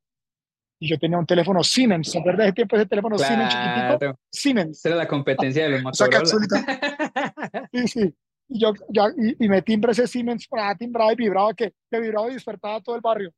y 0.81 0.89
yo 0.89 0.99
tenía 0.99 1.17
un 1.19 1.27
teléfono 1.27 1.63
Siemens. 1.63 2.11
¿Se 2.11 2.19
acuerda 2.19 2.43
de 2.43 2.49
ese 2.49 2.55
tiempo 2.55 2.77
ese 2.77 2.87
teléfono 2.87 3.19
Siemens 3.19 3.53
chiquitito? 3.53 4.19
Siemens. 4.33 4.85
Era 4.85 4.97
la 4.97 5.07
competencia 5.07 5.65
de 5.65 5.71
los 5.71 5.83
Motorola. 5.83 6.25
sí, 7.73 7.89
sí. 7.89 8.15
Y, 8.53 8.59
yo, 8.59 8.73
ya, 8.89 9.07
y, 9.17 9.49
me 9.49 9.63
timbre 9.63 9.93
ese 9.93 10.07
Siemens, 10.07 10.47
ah, 10.53 10.75
timbraba 10.77 11.13
y 11.13 11.17
vibraba, 11.17 11.55
que, 11.55 11.75
que 11.91 12.01
vibraba 12.01 12.31
y 12.31 12.35
despertaba 12.35 12.81
todo 12.81 12.97
el 12.97 13.01
barrio. 13.01 13.33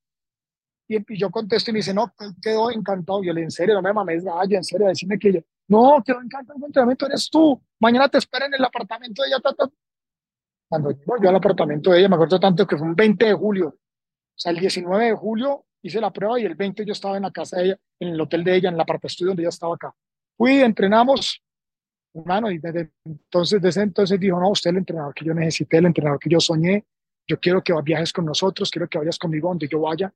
Y, 0.88 0.97
y, 0.97 1.18
yo 1.18 1.30
contesto 1.30 1.71
y 1.71 1.75
me 1.75 1.78
dice, 1.78 1.94
no, 1.94 2.12
quedó 2.42 2.71
encantado. 2.71 3.23
Yo 3.23 3.33
le 3.33 3.42
en 3.42 3.50
serio, 3.50 3.75
no 3.75 3.83
me 3.83 3.92
mames, 3.92 4.25
vaya, 4.25 4.56
en 4.56 4.64
serio, 4.64 4.87
decime 4.87 5.18
que 5.18 5.33
yo, 5.33 5.40
no, 5.68 6.02
quedó 6.04 6.21
encantado 6.21 6.59
el 6.59 6.64
entrenamiento, 6.64 7.06
eres 7.06 7.28
tú. 7.30 7.61
Mañana 7.80 8.09
te 8.09 8.18
espera 8.18 8.47
en 8.47 8.54
el 8.54 8.64
apartamento 8.64 9.23
de 9.23 9.28
ella. 9.28 9.38
Cuando 10.68 10.90
yo 10.90 11.28
al 11.28 11.37
apartamento 11.37 11.90
de 11.90 12.00
ella, 12.00 12.09
me 12.09 12.16
acuerdo 12.16 12.38
tanto 12.40 12.66
que 12.66 12.76
fue 12.76 12.87
un 12.87 12.94
20 12.94 13.26
de 13.26 13.35
julio. 13.35 13.68
O 13.68 14.38
sea, 14.38 14.52
el 14.52 14.59
19 14.59 15.04
de 15.04 15.12
julio 15.12 15.64
hice 15.83 16.00
la 16.00 16.12
prueba 16.12 16.40
y 16.40 16.44
el 16.44 16.54
20 16.54 16.85
yo 16.85 16.92
estaba 16.92 17.16
en 17.16 17.23
la 17.23 17.30
casa 17.30 17.59
de 17.59 17.64
ella, 17.66 17.78
en 18.00 18.09
el 18.09 18.21
hotel 18.21 18.42
de 18.42 18.56
ella, 18.56 18.68
en 18.68 18.76
la 18.76 18.85
parte 18.85 19.06
estudio 19.06 19.30
donde 19.30 19.42
ella 19.42 19.50
estaba 19.50 19.75
acá. 19.75 19.94
Fui, 20.37 20.61
entrenamos, 20.61 21.42
hermano, 22.14 22.50
y 22.50 22.59
desde 22.59 22.90
entonces, 23.04 23.61
desde 23.61 23.83
entonces 23.83 24.18
dijo, 24.21 24.38
no, 24.38 24.50
usted 24.50 24.71
es 24.71 24.73
el 24.73 24.78
entrenador 24.78 25.14
que 25.14 25.25
yo 25.25 25.35
necesité, 25.35 25.78
el 25.78 25.87
entrenador 25.87 26.18
que 26.18 26.30
yo 26.30 26.40
soñé, 26.40 26.85
yo 27.26 27.40
quiero 27.40 27.62
que 27.62 27.73
viajes 27.83 28.12
con 28.12 28.25
nosotros, 28.25 28.71
quiero 28.71 28.88
que 28.88 28.99
vayas 28.99 29.18
conmigo 29.18 29.49
donde 29.49 29.66
yo 29.68 29.80
vaya. 29.80 30.12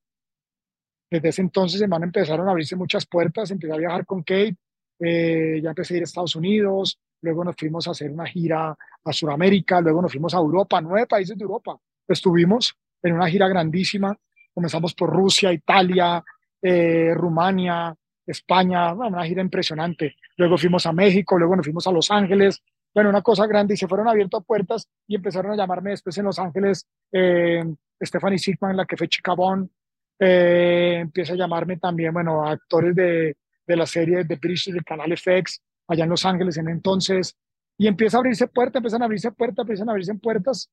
Desde 1.10 1.28
ese 1.28 1.42
entonces, 1.42 1.80
hermano, 1.80 2.04
empezaron 2.04 2.46
a 2.48 2.50
abrirse 2.50 2.76
muchas 2.76 3.06
puertas, 3.06 3.50
empecé 3.50 3.72
a 3.72 3.78
viajar 3.78 4.04
con 4.04 4.22
Kate, 4.22 4.56
eh, 5.00 5.60
ya 5.62 5.70
empecé 5.70 5.94
a 5.94 5.96
ir 5.96 6.02
a 6.02 6.04
Estados 6.04 6.36
Unidos, 6.36 6.98
luego 7.22 7.44
nos 7.44 7.56
fuimos 7.56 7.88
a 7.88 7.92
hacer 7.92 8.10
una 8.10 8.26
gira 8.26 8.76
a 9.04 9.12
Sudamérica, 9.12 9.80
luego 9.80 10.02
nos 10.02 10.12
fuimos 10.12 10.34
a 10.34 10.38
Europa, 10.38 10.80
nueve 10.80 11.06
países 11.06 11.36
de 11.36 11.42
Europa. 11.42 11.78
Estuvimos 12.06 12.76
en 13.02 13.14
una 13.14 13.28
gira 13.28 13.48
grandísima, 13.48 14.16
comenzamos 14.52 14.94
por 14.94 15.10
Rusia, 15.10 15.52
Italia, 15.52 16.22
eh, 16.60 17.14
Rumania, 17.14 17.94
España, 18.30 18.92
una 18.92 19.24
gira 19.24 19.42
impresionante. 19.42 20.16
Luego 20.36 20.56
fuimos 20.58 20.86
a 20.86 20.92
México, 20.92 21.38
luego 21.38 21.56
nos 21.56 21.66
fuimos 21.66 21.86
a 21.86 21.92
Los 21.92 22.10
Ángeles, 22.10 22.62
bueno, 22.94 23.10
una 23.10 23.22
cosa 23.22 23.46
grande 23.46 23.74
y 23.74 23.76
se 23.76 23.88
fueron 23.88 24.08
abiertas 24.08 24.42
puertas 24.44 24.88
y 25.06 25.16
empezaron 25.16 25.52
a 25.52 25.56
llamarme 25.56 25.90
después 25.90 26.16
en 26.18 26.24
Los 26.24 26.38
Ángeles 26.38 26.86
eh, 27.12 27.64
Stephanie 28.00 28.38
Sigman, 28.38 28.76
la 28.76 28.86
que 28.86 28.96
fue 28.96 29.08
Chicabón, 29.08 29.70
eh, 30.18 30.98
empieza 31.00 31.34
a 31.34 31.36
llamarme 31.36 31.76
también, 31.76 32.12
bueno, 32.12 32.46
actores 32.46 32.94
de, 32.94 33.36
de 33.66 33.76
la 33.76 33.86
serie 33.86 34.24
de 34.24 34.36
British 34.36 34.72
del 34.72 34.84
canal 34.84 35.16
FX, 35.16 35.60
allá 35.88 36.04
en 36.04 36.10
Los 36.10 36.24
Ángeles 36.24 36.56
en 36.56 36.68
entonces, 36.68 37.36
y 37.76 37.86
empieza 37.86 38.16
a 38.16 38.20
abrirse 38.20 38.48
puertas, 38.48 38.80
empiezan 38.80 39.02
a 39.02 39.04
abrirse 39.04 39.30
puertas, 39.32 39.62
empiezan 39.62 39.88
a 39.88 39.92
abrirse 39.92 40.14
puertas, 40.14 40.70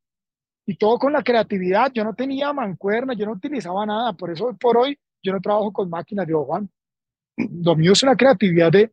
y 0.65 0.75
todo 0.75 0.97
con 0.97 1.13
la 1.13 1.24
creatividad. 1.24 1.91
Yo 1.93 2.03
no 2.03 2.13
tenía 2.13 2.51
mancuerna, 2.53 3.13
yo 3.13 3.25
no 3.25 3.33
utilizaba 3.33 3.85
nada, 3.85 4.13
por 4.13 4.31
eso 4.31 4.55
por 4.59 4.77
hoy 4.77 4.97
yo 5.21 5.33
no 5.33 5.41
trabajo 5.41 5.71
con 5.71 5.89
máquinas, 5.89 6.27
de 6.27 6.33
Juan. 6.33 6.69
Mío 7.37 7.91
es 7.91 8.03
una 8.03 8.15
creatividad 8.15 8.71
de 8.71 8.91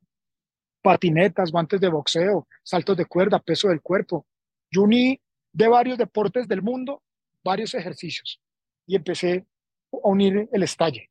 patinetas, 0.83 1.53
guantes 1.53 1.81
de 1.81 1.89
boxeo, 1.89 2.47
saltos 2.63 2.97
de 2.97 3.07
cuerda, 3.07 3.39
peso 3.39 3.69
del 3.69 3.81
cuerpo. 3.81 4.27
Yo 4.71 4.83
uní 4.83 5.21
de 5.53 5.69
varios 5.69 5.99
deportes 5.99 6.49
del 6.49 6.63
mundo 6.63 7.03
varios 7.45 7.75
ejercicios 7.75 8.41
y 8.87 8.97
empecé 8.97 9.45
a 9.93 10.09
unir 10.09 10.49
el 10.53 10.63
estalle. 10.63 11.11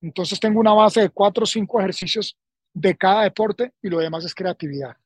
Entonces 0.00 0.38
tengo 0.38 0.60
una 0.60 0.72
base 0.72 1.00
de 1.00 1.10
cuatro 1.10 1.44
o 1.44 1.46
cinco 1.46 1.80
ejercicios 1.80 2.36
de 2.72 2.96
cada 2.96 3.22
deporte 3.22 3.72
y 3.82 3.88
lo 3.88 3.98
demás 3.98 4.24
es 4.24 4.34
creatividad, 4.34 4.96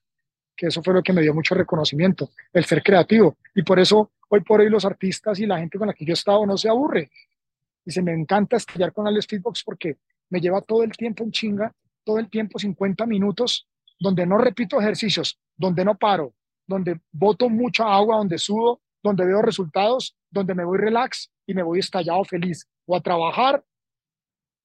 que 0.56 0.66
eso 0.66 0.82
fue 0.82 0.94
lo 0.94 1.02
que 1.02 1.12
me 1.12 1.22
dio 1.22 1.32
mucho 1.32 1.54
reconocimiento, 1.54 2.30
el 2.52 2.64
ser 2.64 2.82
creativo. 2.82 3.36
Y 3.54 3.62
por 3.62 3.78
eso 3.78 4.10
hoy 4.28 4.40
por 4.40 4.60
hoy 4.60 4.68
los 4.68 4.84
artistas 4.84 5.38
y 5.38 5.46
la 5.46 5.58
gente 5.58 5.78
con 5.78 5.88
la 5.88 5.94
que 5.94 6.04
yo 6.04 6.12
he 6.12 6.14
estado 6.14 6.44
no 6.46 6.56
se 6.56 6.68
aburre. 6.68 7.10
Y 7.84 7.90
se 7.92 8.02
me 8.02 8.12
encanta 8.12 8.56
estallar 8.56 8.92
con 8.92 9.06
Alex 9.06 9.26
Fitbox 9.26 9.64
porque 9.64 9.96
me 10.30 10.40
lleva 10.40 10.60
todo 10.62 10.82
el 10.82 10.92
tiempo 10.92 11.24
en 11.24 11.32
chinga, 11.32 11.72
todo 12.04 12.18
el 12.18 12.30
tiempo 12.30 12.58
50 12.58 13.04
minutos, 13.06 13.66
donde 13.98 14.24
no 14.26 14.38
repito 14.38 14.80
ejercicios, 14.80 15.38
donde 15.56 15.84
no 15.84 15.96
paro, 15.96 16.32
donde 16.66 17.00
boto 17.12 17.48
mucha 17.48 17.84
agua, 17.92 18.16
donde 18.16 18.38
sudo, 18.38 18.80
donde 19.02 19.26
veo 19.26 19.42
resultados, 19.42 20.16
donde 20.30 20.54
me 20.54 20.64
voy 20.64 20.78
relax 20.78 21.30
y 21.46 21.54
me 21.54 21.62
voy 21.62 21.80
estallado 21.80 22.24
feliz, 22.24 22.66
o 22.86 22.96
a 22.96 23.00
trabajar, 23.00 23.62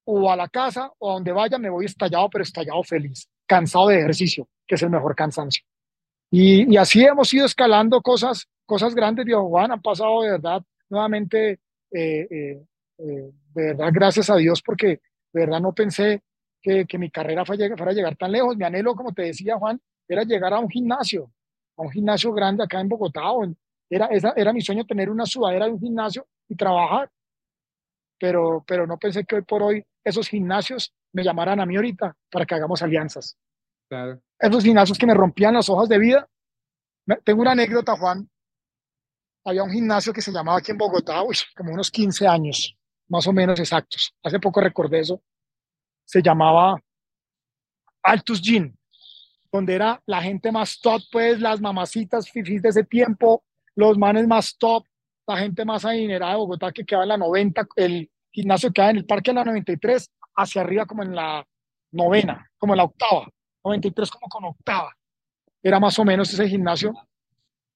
o 0.06 0.32
a 0.32 0.36
la 0.36 0.48
casa, 0.48 0.92
o 1.00 1.10
a 1.10 1.14
donde 1.16 1.32
vaya, 1.32 1.58
me 1.58 1.70
voy 1.70 1.86
estallado, 1.86 2.30
pero 2.30 2.44
estallado 2.44 2.84
feliz, 2.84 3.28
cansado 3.46 3.88
de 3.88 4.00
ejercicio, 4.00 4.48
que 4.68 4.76
es 4.76 4.84
el 4.84 4.92
mejor 4.92 5.16
cansancio. 5.16 5.64
Y, 6.32 6.76
así 6.78 7.04
hemos 7.04 7.34
ido 7.34 7.46
escalando 7.46 8.02
cosas, 8.02 8.48
cosas 8.66 8.94
grandes, 8.94 9.26
Dios 9.26 9.42
Juan, 9.44 9.72
han 9.72 9.82
pasado 9.82 10.22
de 10.22 10.32
verdad, 10.32 10.64
nuevamente, 10.90 11.60
eh, 11.92 12.28
eh, 12.30 12.66
eh, 12.98 13.32
de 13.54 13.64
verdad, 13.74 13.90
gracias 13.92 14.30
a 14.30 14.36
Dios, 14.36 14.62
porque 14.62 15.02
de 15.36 15.42
verdad 15.42 15.60
no 15.60 15.74
pensé 15.74 16.24
que, 16.62 16.86
que 16.86 16.98
mi 16.98 17.12
carrera 17.12 17.44
fuera, 17.44 17.76
fuera 17.76 17.92
a 17.92 17.94
llegar 17.94 18.16
tan 18.16 18.32
lejos. 18.32 18.56
Mi 18.56 18.64
anhelo, 18.64 18.96
como 18.96 19.14
te 19.14 19.24
decía 19.24 19.58
Juan, 19.58 19.80
era 20.08 20.24
llegar 20.24 20.54
a 20.54 20.60
un 20.60 20.70
gimnasio, 20.70 21.30
a 21.76 21.82
un 21.82 21.92
gimnasio 21.92 22.32
grande 22.32 22.64
acá 22.64 22.80
en 22.80 22.88
Bogotá, 22.88 23.32
o 23.32 23.44
en, 23.44 23.58
era, 23.90 24.06
esa, 24.06 24.34
era 24.38 24.54
mi 24.54 24.62
sueño 24.62 24.86
tener 24.86 25.10
una 25.10 25.26
sudadera 25.26 25.66
de 25.66 25.74
un 25.74 25.80
gimnasio 25.80 26.26
y 26.48 26.56
trabajar. 26.56 27.12
Pero, 28.18 28.64
pero 28.66 28.88
no 28.88 28.98
pensé 28.98 29.26
que 29.26 29.36
hoy 29.36 29.42
por 29.42 29.62
hoy 29.62 29.86
esos 30.06 30.30
gimnasios 30.30 30.94
me 31.12 31.22
llamaran 31.22 31.60
a 31.60 31.66
mí 31.66 31.76
ahorita 31.76 32.16
para 32.32 32.46
que 32.46 32.56
hagamos 32.56 32.82
alianzas. 32.82 33.38
Claro. 33.90 34.22
Esos 34.40 34.64
gimnasios 34.64 34.98
que 34.98 35.06
me 35.06 35.14
rompían 35.14 35.54
las 35.54 35.70
hojas 35.70 35.90
de 35.90 36.00
vida. 36.00 36.30
Tengo 37.26 37.42
una 37.42 37.52
anécdota, 37.52 37.98
Juan. 37.98 38.30
Había 39.44 39.64
un 39.64 39.72
gimnasio 39.72 40.14
que 40.14 40.22
se 40.22 40.32
llamaba 40.32 40.60
aquí 40.60 40.72
en 40.72 40.78
Bogotá, 40.78 41.22
uy, 41.24 41.36
como 41.58 41.74
unos 41.74 41.92
15 41.92 42.26
años, 42.26 42.76
más 43.08 43.28
o 43.28 43.34
menos 43.34 43.60
exactos. 43.60 44.14
Hace 44.24 44.40
poco 44.40 44.62
recordé 44.62 45.00
eso. 45.00 45.22
Se 46.06 46.22
llamaba 46.22 46.82
Altus 48.04 48.42
Gym, 48.42 48.76
donde 49.52 49.74
era 49.74 50.02
la 50.06 50.22
gente 50.22 50.52
más 50.52 50.80
top, 50.80 51.02
pues 51.12 51.40
las 51.40 51.62
mamacitas 51.62 52.30
fifis 52.30 52.62
de 52.62 52.70
ese 52.70 52.84
tiempo, 52.84 53.44
los 53.76 53.98
manes 53.98 54.28
más 54.28 54.58
top, 54.58 54.86
la 55.28 55.38
gente 55.38 55.66
más 55.66 55.86
adinerada 55.86 56.34
de 56.34 56.38
Bogotá 56.38 56.72
que 56.72 56.86
quedaba 56.86 57.04
en 57.04 57.10
la 57.10 57.18
90, 57.18 57.68
el 57.78 58.12
gimnasio 58.32 58.72
quedaba 58.72 58.92
en 58.92 58.98
el 58.98 59.06
parque 59.06 59.32
de 59.32 59.36
la 59.36 59.46
93, 59.46 60.12
hacia 60.36 60.62
arriba 60.62 60.86
como 60.86 61.04
en 61.04 61.16
la 61.16 61.46
novena, 61.92 62.50
como 62.58 62.74
en 62.74 62.78
la 62.78 62.84
octava, 62.84 63.28
93 63.64 64.12
como 64.12 64.28
con 64.28 64.46
octava. 64.46 64.96
Era 65.64 65.80
más 65.80 65.98
o 65.98 66.06
menos 66.06 66.32
ese 66.32 66.48
gimnasio. 66.48 66.94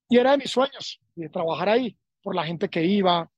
Y 0.09 0.17
era 0.17 0.31
de 0.31 0.37
mis 0.39 0.51
sueños, 0.51 0.99
de 1.15 1.29
trabajar 1.29 1.69
ahí, 1.69 1.97
por 2.21 2.35
la 2.35 2.43
gente 2.43 2.69
que 2.69 2.83
iba, 2.83 3.29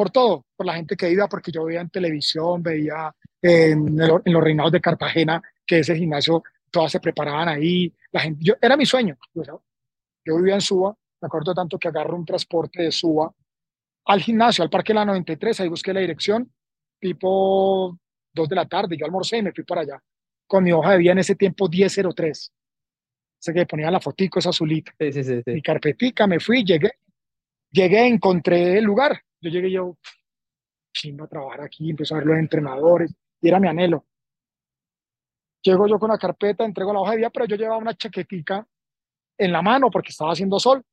por 0.00 0.10
todo, 0.10 0.46
por 0.56 0.64
la 0.64 0.76
gente 0.76 0.96
que 0.96 1.10
iba, 1.10 1.28
porque 1.28 1.52
yo 1.52 1.64
veía 1.64 1.82
en 1.82 1.90
televisión, 1.90 2.62
veía 2.62 3.14
en, 3.42 3.98
los 3.98 4.42
reinados 4.42 4.72
de 4.72 4.80
Cartagena 4.80 5.42
que 5.66 5.80
ese 5.80 5.94
gimnasio, 5.94 6.42
todas 6.70 6.90
se 6.90 7.00
preparaban 7.00 7.48
ahí. 7.48 7.92
La 8.10 8.20
gente, 8.20 8.42
yo, 8.42 8.54
era 8.62 8.78
mi 8.78 8.86
sueño. 8.86 9.18
Yo, 9.34 9.62
yo 10.24 10.36
vivía 10.38 10.54
en 10.54 10.62
Suba, 10.62 10.96
me 11.20 11.26
acuerdo 11.26 11.52
tanto 11.52 11.78
que 11.78 11.88
agarro 11.88 12.16
un 12.16 12.24
transporte 12.24 12.82
de 12.82 12.90
Suba 12.90 13.30
al 14.06 14.22
gimnasio, 14.22 14.64
al 14.64 14.70
Parque 14.70 14.94
La 14.94 15.04
93, 15.04 15.60
ahí 15.60 15.68
busqué 15.68 15.92
la 15.92 16.00
dirección, 16.00 16.50
tipo 16.98 17.94
2 18.32 18.48
de 18.48 18.56
la 18.56 18.66
tarde, 18.66 18.96
yo 18.96 19.04
almorcé 19.04 19.36
y 19.36 19.42
me 19.42 19.52
fui 19.52 19.64
para 19.64 19.82
allá, 19.82 20.02
con 20.46 20.64
mi 20.64 20.72
hoja 20.72 20.92
de 20.92 20.96
vida 20.96 21.12
en 21.12 21.18
ese 21.18 21.34
tiempo 21.34 21.68
1003. 21.68 22.50
Sé 23.38 23.52
que 23.52 23.66
ponía 23.66 23.90
la 23.90 24.00
fotico, 24.00 24.38
esa 24.38 24.48
azulita. 24.48 24.94
Sí, 24.98 25.12
sí, 25.12 25.24
sí, 25.24 25.42
Mi 25.44 25.60
carpetica, 25.60 26.26
me 26.26 26.40
fui, 26.40 26.64
llegué, 26.64 26.92
llegué, 27.70 28.06
encontré 28.06 28.78
el 28.78 28.84
lugar. 28.84 29.22
Yo 29.40 29.50
llegué 29.50 29.70
yo, 29.70 29.96
chingo 30.92 31.24
a 31.24 31.28
trabajar 31.28 31.62
aquí, 31.62 31.90
empecé 31.90 32.14
a 32.14 32.18
ver 32.18 32.26
los 32.26 32.38
entrenadores, 32.38 33.14
y 33.40 33.48
era 33.48 33.58
mi 33.60 33.68
anhelo. 33.68 34.06
Llego 35.62 35.86
yo 35.86 35.98
con 35.98 36.10
la 36.10 36.18
carpeta, 36.18 36.64
entrego 36.64 36.92
la 36.92 37.00
hoja 37.00 37.12
de 37.12 37.16
vida, 37.18 37.30
pero 37.30 37.46
yo 37.46 37.56
llevaba 37.56 37.78
una 37.78 37.94
chaquetica 37.94 38.66
en 39.38 39.52
la 39.52 39.62
mano 39.62 39.90
porque 39.90 40.10
estaba 40.10 40.32
haciendo 40.32 40.58
sol 40.58 40.84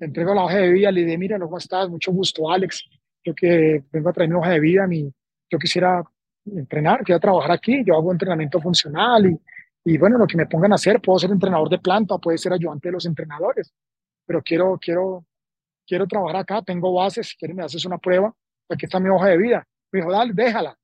entrego 0.00 0.34
la 0.34 0.44
hoja 0.44 0.58
de 0.58 0.72
vida, 0.72 0.90
le 0.90 1.04
dije, 1.04 1.18
mira, 1.18 1.38
¿cómo 1.38 1.58
estás? 1.58 1.88
Mucho 1.88 2.12
gusto, 2.12 2.50
Alex. 2.50 2.84
Yo 3.24 3.34
que 3.34 3.84
vengo 3.90 4.08
a 4.08 4.12
traer 4.12 4.30
mi 4.30 4.36
hoja 4.36 4.50
de 4.50 4.60
vida, 4.60 4.86
mi, 4.86 5.12
yo 5.50 5.58
quisiera 5.58 6.02
entrenar, 6.46 7.02
quiero 7.04 7.20
trabajar 7.20 7.52
aquí, 7.52 7.82
yo 7.84 7.94
hago 7.94 8.12
entrenamiento 8.12 8.60
funcional 8.60 9.26
y, 9.26 9.40
y 9.84 9.98
bueno, 9.98 10.18
lo 10.18 10.26
que 10.26 10.36
me 10.36 10.46
pongan 10.46 10.72
a 10.72 10.76
hacer, 10.76 11.00
puedo 11.00 11.18
ser 11.18 11.30
entrenador 11.30 11.68
de 11.68 11.78
planta, 11.78 12.18
puede 12.18 12.38
ser 12.38 12.52
ayudante 12.52 12.88
de 12.88 12.92
los 12.92 13.06
entrenadores, 13.06 13.72
pero 14.24 14.42
quiero, 14.42 14.78
quiero, 14.80 15.26
quiero 15.88 16.06
trabajar 16.06 16.36
acá, 16.36 16.62
tengo 16.62 16.92
bases, 16.92 17.28
si 17.28 17.36
quieres 17.36 17.56
me 17.56 17.64
haces 17.64 17.84
una 17.86 17.98
prueba, 17.98 18.32
aquí 18.68 18.84
está 18.84 19.00
mi 19.00 19.08
hoja 19.08 19.28
de 19.28 19.38
vida. 19.38 19.66
Me 19.90 20.00
dijo, 20.00 20.12
dale, 20.12 20.32
déjala. 20.34 20.78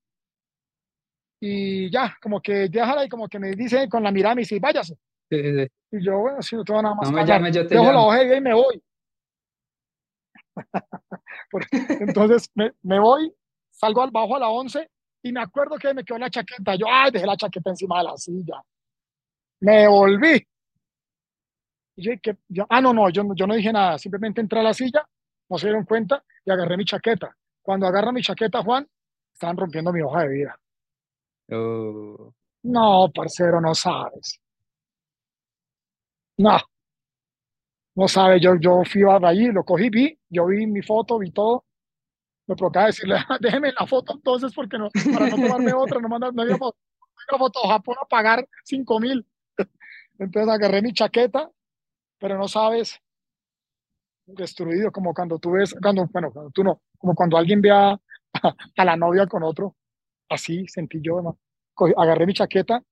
Y 1.40 1.90
ya, 1.90 2.16
como 2.22 2.40
que 2.40 2.68
déjala 2.68 3.04
y 3.04 3.08
como 3.08 3.28
que 3.28 3.38
me 3.38 3.50
dice 3.50 3.86
con 3.88 4.02
la 4.02 4.10
mirada, 4.10 4.34
me 4.34 4.40
dice, 4.40 4.58
váyase. 4.58 4.96
Y 5.30 6.04
yo, 6.04 6.18
bueno, 6.18 6.40
si 6.40 6.56
no 6.56 6.64
tengo 6.64 6.80
nada 6.80 6.94
más. 6.94 7.10
No 7.10 7.16
me 7.16 7.26
llame, 7.26 7.52
yo 7.52 7.66
te 7.66 7.74
Dejo 7.74 7.92
la 7.92 8.00
hoja 8.00 8.18
de 8.18 8.24
vida 8.24 8.36
y 8.36 8.40
me 8.40 8.54
voy. 8.54 8.82
Entonces 12.00 12.50
me, 12.54 12.72
me, 12.82 12.98
voy, 12.98 13.32
salgo 13.70 14.02
al 14.02 14.10
bajo 14.10 14.36
a 14.36 14.38
la 14.38 14.48
11 14.48 14.88
y 15.22 15.32
me 15.32 15.40
acuerdo 15.40 15.76
que 15.76 15.92
me 15.92 16.04
quedó 16.04 16.18
la 16.18 16.30
chaqueta. 16.30 16.76
Yo, 16.76 16.86
ay, 16.88 17.10
dejé 17.10 17.26
la 17.26 17.36
chaqueta 17.36 17.70
encima 17.70 17.98
de 17.98 18.04
la 18.04 18.16
silla. 18.16 18.62
Me 19.60 19.86
volví. 19.86 20.46
Y 21.96 22.02
yo, 22.02 22.12
que, 22.22 22.36
yo, 22.48 22.66
ah, 22.68 22.80
no, 22.80 22.92
no, 22.92 23.08
yo, 23.10 23.22
yo 23.34 23.46
no 23.46 23.54
dije 23.54 23.72
nada. 23.72 23.98
Simplemente 23.98 24.40
entré 24.40 24.60
a 24.60 24.62
la 24.64 24.74
silla, 24.74 25.06
no 25.48 25.58
se 25.58 25.66
dieron 25.66 25.84
cuenta 25.84 26.22
y 26.44 26.50
agarré 26.50 26.76
mi 26.76 26.84
chaqueta. 26.84 27.36
Cuando 27.62 27.86
agarra 27.86 28.12
mi 28.12 28.22
chaqueta, 28.22 28.62
Juan, 28.62 28.86
estaban 29.32 29.56
rompiendo 29.56 29.92
mi 29.92 30.02
hoja 30.02 30.22
de 30.22 30.28
vida. 30.28 30.60
Oh. 31.52 32.32
No, 32.62 33.10
parcero, 33.14 33.60
no 33.60 33.74
sabes. 33.74 34.40
No, 36.36 36.58
no 37.96 38.08
sabe, 38.08 38.40
yo, 38.40 38.56
yo 38.58 38.82
fui 38.84 39.02
a 39.02 39.16
allí, 39.28 39.52
lo 39.52 39.64
cogí, 39.64 39.88
vi, 39.88 40.18
yo 40.28 40.46
vi 40.46 40.66
mi 40.66 40.82
foto, 40.82 41.18
vi 41.18 41.30
todo. 41.30 41.64
Me 42.46 42.56
provocaba 42.56 42.86
decirle, 42.86 43.16
déjeme 43.40 43.72
la 43.78 43.86
foto 43.86 44.14
entonces, 44.14 44.52
porque 44.52 44.76
no, 44.78 44.88
para 45.12 45.28
no 45.28 45.36
tomarme 45.36 45.72
otra, 45.72 46.00
no 46.00 46.08
mandar 46.08 46.32
media 46.32 46.56
foto, 46.58 46.76
una 47.30 47.38
foto 47.38 47.64
a 47.64 47.68
Japón 47.74 47.96
a 48.02 48.06
pagar 48.06 48.46
5 48.64 49.00
mil. 49.00 49.26
Entonces 50.18 50.52
agarré 50.52 50.82
mi 50.82 50.92
chaqueta, 50.92 51.50
pero 52.24 52.38
no 52.38 52.48
sabes, 52.48 52.98
destruido, 54.24 54.90
como 54.90 55.12
cuando 55.12 55.38
tú 55.38 55.50
ves, 55.50 55.74
cuando, 55.78 56.06
bueno, 56.06 56.32
cuando 56.32 56.50
tú 56.52 56.64
no, 56.64 56.80
como 56.96 57.14
cuando 57.14 57.36
alguien 57.36 57.60
ve 57.60 57.70
a, 57.70 58.00
la 58.76 58.96
novia 58.96 59.26
con 59.26 59.42
otro, 59.42 59.76
así 60.30 60.66
sentí 60.66 61.02
yo, 61.02 61.20
¿no? 61.20 61.38
agarré 61.98 62.24
mi 62.24 62.32
chaqueta, 62.32 62.82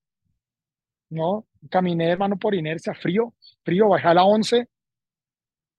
no, 1.08 1.46
caminé, 1.70 2.10
hermano, 2.10 2.36
por 2.36 2.54
inercia, 2.54 2.92
frío, 2.92 3.32
frío, 3.64 3.88
bajé 3.88 4.08
a 4.08 4.12
la 4.12 4.24
11, 4.24 4.68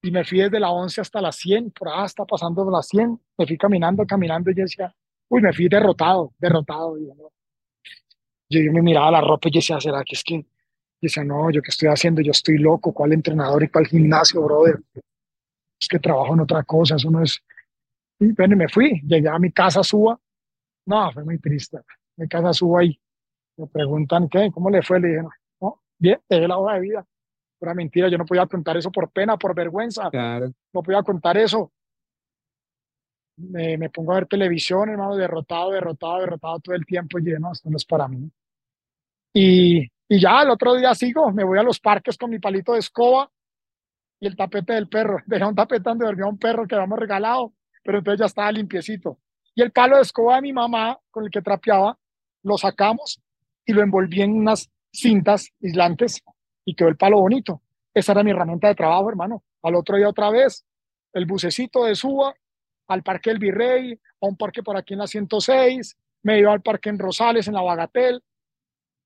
y 0.01 0.09
me 0.09 0.25
fui 0.25 0.39
desde 0.39 0.59
la 0.59 0.71
11 0.71 1.01
hasta 1.01 1.21
la 1.21 1.31
100, 1.31 1.73
por 1.73 1.89
ahí 1.89 2.05
está 2.05 2.25
pasando 2.25 2.67
la 2.71 2.81
100, 2.81 3.21
me 3.37 3.45
fui 3.45 3.55
caminando, 3.59 4.03
caminando 4.07 4.49
y 4.49 4.55
decía, 4.55 4.91
uy, 5.29 5.43
me 5.43 5.53
fui 5.53 5.69
derrotado, 5.69 6.33
derrotado. 6.39 6.97
Yo, 6.97 8.61
yo 8.61 8.71
me 8.71 8.81
miraba 8.81 9.11
la 9.11 9.21
ropa 9.21 9.47
y 9.49 9.51
decía, 9.51 9.79
¿será 9.79 10.03
que 10.03 10.15
es 10.15 10.23
que? 10.23 10.43
Y 11.03 11.07
decía, 11.07 11.25
no, 11.25 11.51
yo 11.51 11.61
qué 11.61 11.67
estoy 11.69 11.89
haciendo, 11.89 12.21
yo 12.21 12.31
estoy 12.31 12.57
loco, 12.57 12.93
¿cuál 12.93 13.11
entrenador 13.11 13.61
y 13.61 13.67
cuál 13.67 13.85
gimnasio, 13.85 14.41
brother? 14.41 14.79
Es 15.77 15.85
que 15.89 15.99
trabajo 15.99 16.33
en 16.33 16.39
otra 16.39 16.63
cosa, 16.63 16.95
eso 16.95 17.11
no 17.11 17.21
es... 17.21 17.43
Y 18.19 18.31
bueno, 18.31 18.55
me 18.55 18.69
fui, 18.69 19.01
llegué 19.05 19.27
a 19.27 19.37
mi 19.37 19.51
casa, 19.51 19.83
suba, 19.83 20.17
No, 20.85 21.11
fue 21.11 21.25
muy 21.25 21.39
triste. 21.39 21.79
Mi 22.15 22.25
casa 22.29 22.53
subo 22.53 22.77
ahí. 22.77 22.97
Me 23.57 23.67
preguntan, 23.67 24.29
¿qué? 24.29 24.49
¿Cómo 24.53 24.69
le 24.69 24.81
fue? 24.81 25.01
Le 25.01 25.07
dije, 25.09 25.23
no, 25.59 25.81
bien, 25.99 26.21
dejé 26.29 26.47
la 26.47 26.57
hoja 26.57 26.75
de 26.75 26.79
vida. 26.79 27.05
Pura 27.59 27.73
mentira, 27.73 28.07
yo 28.07 28.17
no 28.17 28.25
podía 28.25 28.45
contar 28.45 28.77
eso 28.77 28.89
por 28.89 29.11
pena, 29.11 29.35
por 29.35 29.53
vergüenza. 29.53 30.09
No 30.73 30.83
podía 30.83 31.03
contar 31.03 31.35
eso. 31.35 31.73
Me, 33.35 33.77
me, 33.77 33.89
pongo 33.89 34.13
a 34.13 34.15
ver 34.15 34.27
televisión, 34.27 34.87
hermano, 34.87 35.17
derrotado, 35.17 35.71
derrotado, 35.71 36.21
derrotado 36.21 36.59
todo 36.61 36.75
el 36.75 36.85
tiempo. 36.85 37.19
Y 37.19 37.23
dije, 37.23 37.39
no, 37.39 37.51
esto 37.51 37.69
no 37.69 37.75
es 37.75 37.83
para 37.83 38.07
mí. 38.07 38.31
Y, 39.33 39.91
y 40.13 40.19
ya 40.19 40.43
el 40.43 40.51
otro 40.51 40.75
día 40.75 40.93
sigo, 40.93 41.31
me 41.31 41.43
voy 41.43 41.57
a 41.57 41.63
los 41.63 41.79
parques 41.79 42.19
con 42.19 42.29
mi 42.29 42.37
palito 42.37 42.73
de 42.73 42.79
escoba 42.79 43.31
y 44.19 44.27
el 44.27 44.35
tapete 44.35 44.73
del 44.73 44.87
perro. 44.87 45.17
Dejé 45.25 45.43
un 45.43 45.55
tapete 45.55 45.81
donde 45.89 46.05
dormía 46.05 46.27
un 46.27 46.37
perro 46.37 46.67
que 46.67 46.75
habíamos 46.75 46.99
regalado, 46.99 47.51
pero 47.83 47.97
entonces 47.97 48.19
ya 48.19 48.27
estaba 48.27 48.51
limpiecito. 48.51 49.17
Y 49.55 49.63
el 49.63 49.71
palo 49.71 49.95
de 49.95 50.03
escoba 50.03 50.35
de 50.35 50.43
mi 50.43 50.53
mamá, 50.53 50.99
con 51.09 51.23
el 51.23 51.31
que 51.31 51.41
trapeaba, 51.41 51.97
lo 52.43 52.59
sacamos 52.59 53.23
y 53.65 53.73
lo 53.73 53.81
envolví 53.81 54.21
en 54.21 54.33
unas 54.33 54.69
cintas 54.91 55.49
aislantes 55.63 56.21
y 56.63 56.75
quedó 56.75 56.89
el 56.89 56.95
palo 56.95 57.19
bonito. 57.19 57.63
Esa 57.91 58.11
era 58.11 58.23
mi 58.23 58.29
herramienta 58.29 58.67
de 58.67 58.75
trabajo, 58.75 59.09
hermano. 59.09 59.43
Al 59.63 59.73
otro 59.73 59.97
día 59.97 60.09
otra 60.09 60.29
vez, 60.29 60.63
el 61.13 61.25
bucecito 61.25 61.85
de 61.85 61.95
Suba, 61.95 62.35
al 62.87 63.01
Parque 63.01 63.31
El 63.31 63.39
Virrey, 63.39 63.99
a 64.21 64.27
un 64.27 64.37
parque 64.37 64.61
por 64.61 64.77
aquí 64.77 64.93
en 64.93 64.99
la 64.99 65.07
106, 65.07 65.97
me 66.21 66.37
iba 66.37 66.53
al 66.53 66.61
parque 66.61 66.89
en 66.89 66.99
Rosales, 66.99 67.47
en 67.47 67.55
la 67.55 67.63
Bagatel, 67.63 68.21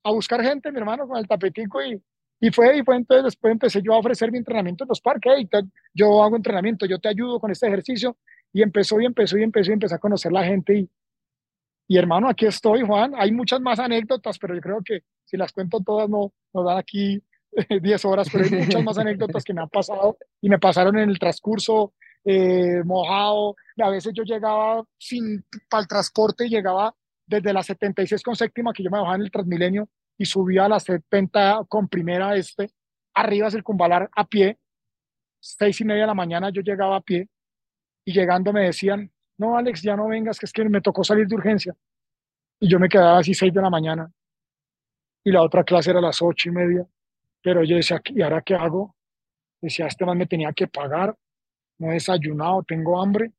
a 0.08 0.12
buscar 0.12 0.42
gente, 0.42 0.72
mi 0.72 0.80
hermano, 0.80 1.08
con 1.08 1.18
el 1.18 1.28
tapetico 1.28 1.84
y, 1.84 2.02
y 2.40 2.52
fue, 2.52 2.78
y 2.78 2.84
fue 2.84 2.96
entonces 2.96 3.26
después 3.26 3.52
empecé 3.52 3.82
yo 3.82 3.94
a 3.94 4.00
ofrecer 4.00 4.32
mi 4.32 4.38
entrenamiento 4.38 4.84
en 4.84 4.90
los 4.90 5.02
parques. 5.02 5.34
yo 5.94 6.24
hago 6.24 6.36
entrenamiento, 6.36 6.86
yo 6.86 7.00
te 7.00 7.10
ayudo 7.10 7.40
con 7.40 7.52
este 7.52 7.68
ejercicio. 7.68 8.18
Y 8.54 8.62
empezó 8.62 9.00
y 9.02 9.06
empezó 9.06 9.38
y 9.38 9.44
empezó 9.44 9.72
y 9.72 9.74
empecé 9.74 9.96
a 9.96 10.00
conocer 10.00 10.32
la 10.32 10.44
gente. 10.44 10.80
Y, 10.80 10.90
y 11.88 11.98
hermano, 11.98 12.30
aquí 12.30 12.46
estoy, 12.46 12.82
Juan. 12.82 13.14
Hay 13.16 13.32
muchas 13.32 13.60
más 13.60 13.80
anécdotas, 13.80 14.38
pero 14.40 14.56
yo 14.56 14.62
creo 14.62 14.82
que 14.84 15.02
si 15.26 15.38
las 15.38 15.52
cuento 15.52 15.82
todas 15.82 16.10
no 16.10 16.32
nos 16.54 16.66
dan 16.66 16.78
aquí 16.78 17.22
10 17.82 18.06
horas, 18.06 18.30
pero 18.32 18.46
hay 18.46 18.52
muchas 18.52 18.84
más 18.84 18.98
anécdotas 18.98 19.44
que 19.44 19.54
me 19.54 19.62
han 19.62 19.70
pasado 19.70 20.18
y 20.42 20.50
me 20.50 20.60
pasaron 20.60 20.98
en 20.98 21.10
el 21.10 21.20
transcurso 21.20 21.94
eh, 22.24 22.84
mojado. 22.86 23.56
A 23.82 23.90
veces 23.90 24.14
yo 24.14 24.24
llegaba 24.24 24.84
sin 24.98 25.44
para 25.70 25.82
el 25.82 25.88
transporte, 25.88 26.48
llegaba 26.48 26.94
desde 27.28 27.54
la 27.54 27.62
76 27.62 28.24
con 28.24 28.36
séptima, 28.36 28.74
que 28.74 28.84
yo 28.84 28.90
me 28.90 28.98
bajaba 28.98 29.18
en 29.18 29.24
el 29.24 29.32
Transmilenio, 29.32 29.90
y 30.18 30.26
subía 30.26 30.66
a 30.66 30.70
la 30.70 30.80
70 30.80 31.66
con 31.68 31.88
primera 31.88 32.36
este, 32.36 32.72
arriba 33.14 33.52
circunvalar 33.52 34.10
a 34.16 34.26
pie, 34.26 34.58
seis 35.40 35.80
y 35.82 35.86
media 35.86 36.02
de 36.02 36.08
la 36.08 36.14
mañana 36.14 36.50
yo 36.50 36.62
llegaba 36.62 36.96
a 36.96 37.02
pie 37.02 37.30
y 38.06 38.14
llegando 38.14 38.52
me 38.52 38.66
decían, 38.66 39.12
no 39.38 39.58
Alex, 39.58 39.84
ya 39.84 39.96
no 39.96 40.08
vengas, 40.08 40.40
que 40.40 40.48
es 40.48 40.54
que 40.54 40.64
me 40.66 40.82
tocó 40.82 41.04
salir 41.04 41.28
de 41.28 41.36
urgencia. 41.36 41.76
Y 42.60 42.68
yo 42.68 42.80
me 42.80 42.90
quedaba 42.90 43.20
así 43.20 43.34
seis 43.34 43.54
de 43.54 43.62
la 43.62 43.70
mañana 43.70 44.12
y 45.24 45.32
la 45.32 45.44
otra 45.44 45.64
clase 45.64 45.90
era 45.90 46.00
a 46.00 46.04
las 46.04 46.22
ocho 46.22 46.50
y 46.50 46.54
media, 46.54 46.88
pero 47.44 47.64
yo 47.64 47.76
decía, 47.76 48.02
¿y 48.06 48.22
ahora 48.22 48.42
qué 48.42 48.56
hago? 48.56 48.96
Decía, 49.62 49.88
este 49.88 50.06
man 50.06 50.18
me 50.18 50.26
tenía 50.26 50.54
que 50.54 50.68
pagar, 50.68 51.16
no 51.80 51.90
he 51.90 51.96
desayunado, 51.96 52.64
tengo 52.64 53.02
hambre 53.02 53.34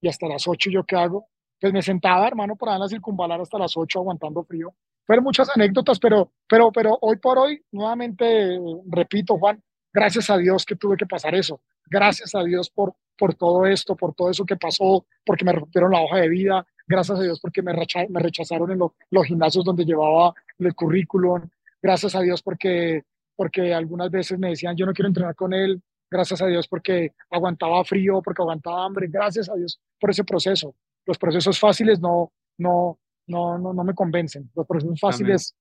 y 0.00 0.08
hasta 0.08 0.28
las 0.28 0.46
ocho 0.46 0.70
yo 0.70 0.84
qué 0.84 0.94
hago? 0.94 1.26
Pues 1.60 1.72
me 1.72 1.82
sentaba, 1.82 2.26
hermano, 2.26 2.56
por 2.56 2.68
ahí 2.68 2.76
en 2.76 2.82
la 2.82 2.88
circunvalar 2.88 3.40
hasta 3.40 3.58
las 3.58 3.76
ocho 3.76 4.00
aguantando 4.00 4.44
frío 4.44 4.74
fueron 5.06 5.24
muchas 5.24 5.48
anécdotas, 5.54 5.98
pero, 5.98 6.32
pero, 6.48 6.72
pero 6.72 6.98
hoy 7.00 7.16
por 7.16 7.38
hoy, 7.38 7.62
nuevamente, 7.70 8.58
repito, 8.88 9.38
Juan, 9.38 9.62
gracias 9.92 10.28
a 10.30 10.36
Dios 10.36 10.66
que 10.66 10.74
tuve 10.74 10.96
que 10.96 11.06
pasar 11.06 11.34
eso. 11.34 11.60
Gracias 11.86 12.34
a 12.34 12.42
Dios 12.42 12.68
por, 12.68 12.94
por 13.16 13.34
todo 13.34 13.66
esto, 13.66 13.94
por 13.94 14.14
todo 14.14 14.30
eso 14.30 14.44
que 14.44 14.56
pasó, 14.56 15.06
porque 15.24 15.44
me 15.44 15.52
rompieron 15.52 15.92
la 15.92 16.00
hoja 16.00 16.18
de 16.18 16.28
vida. 16.28 16.66
Gracias 16.88 17.18
a 17.18 17.22
Dios 17.22 17.40
porque 17.40 17.62
me 17.62 17.72
rechazaron 17.72 18.70
en 18.72 18.80
los 19.10 19.26
gimnasios 19.26 19.64
donde 19.64 19.84
llevaba 19.84 20.34
el 20.58 20.74
currículum. 20.74 21.48
Gracias 21.80 22.16
a 22.16 22.20
Dios 22.20 22.42
porque, 22.42 23.04
porque 23.36 23.72
algunas 23.72 24.10
veces 24.10 24.38
me 24.38 24.50
decían, 24.50 24.76
yo 24.76 24.86
no 24.86 24.92
quiero 24.92 25.08
entrenar 25.08 25.36
con 25.36 25.54
él. 25.54 25.80
Gracias 26.10 26.42
a 26.42 26.46
Dios 26.46 26.66
porque 26.66 27.12
aguantaba 27.30 27.84
frío, 27.84 28.20
porque 28.22 28.42
aguantaba 28.42 28.84
hambre. 28.84 29.06
Gracias 29.08 29.48
a 29.48 29.54
Dios 29.54 29.80
por 30.00 30.10
ese 30.10 30.24
proceso. 30.24 30.74
Los 31.06 31.18
procesos 31.18 31.58
fáciles 31.58 32.00
no, 32.00 32.32
no, 32.58 32.98
no, 33.28 33.58
no, 33.58 33.72
no 33.72 33.84
me 33.84 33.94
convencen. 33.94 34.50
Los 34.54 34.66
procesos 34.66 34.98
fáciles 35.00 35.54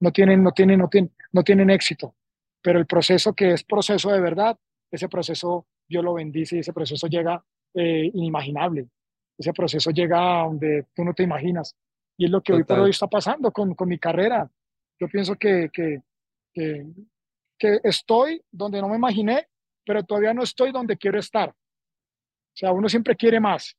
no 0.00 0.12
tienen, 0.12 0.42
no, 0.42 0.52
tienen, 0.52 0.78
no, 0.78 0.88
tienen, 0.88 1.12
no 1.32 1.42
tienen 1.42 1.70
éxito, 1.70 2.14
pero 2.62 2.78
el 2.78 2.86
proceso 2.86 3.32
que 3.34 3.52
es 3.52 3.64
proceso 3.64 4.10
de 4.10 4.20
verdad, 4.20 4.58
ese 4.90 5.08
proceso 5.08 5.66
Dios 5.88 6.04
lo 6.04 6.14
bendice 6.14 6.56
y 6.56 6.58
ese 6.60 6.72
proceso 6.72 7.06
llega 7.06 7.42
eh, 7.74 8.10
inimaginable. 8.14 8.88
Ese 9.36 9.52
proceso 9.52 9.90
llega 9.90 10.42
a 10.42 10.44
donde 10.44 10.86
tú 10.94 11.02
no 11.02 11.14
te 11.14 11.22
imaginas. 11.22 11.74
Y 12.16 12.26
es 12.26 12.30
lo 12.30 12.42
que 12.42 12.52
hoy 12.52 12.64
por 12.64 12.78
hoy 12.78 12.90
está 12.90 13.06
pasando 13.06 13.50
con, 13.50 13.74
con 13.74 13.88
mi 13.88 13.98
carrera. 13.98 14.50
Yo 15.00 15.08
pienso 15.08 15.34
que, 15.36 15.70
que, 15.72 16.02
que, 16.52 16.86
que 17.58 17.80
estoy 17.82 18.42
donde 18.52 18.80
no 18.82 18.88
me 18.88 18.96
imaginé, 18.96 19.48
pero 19.84 20.04
todavía 20.04 20.34
no 20.34 20.42
estoy 20.42 20.70
donde 20.72 20.98
quiero 20.98 21.18
estar. 21.18 21.48
O 21.48 22.52
sea, 22.54 22.72
uno 22.72 22.88
siempre 22.88 23.16
quiere 23.16 23.40
más 23.40 23.74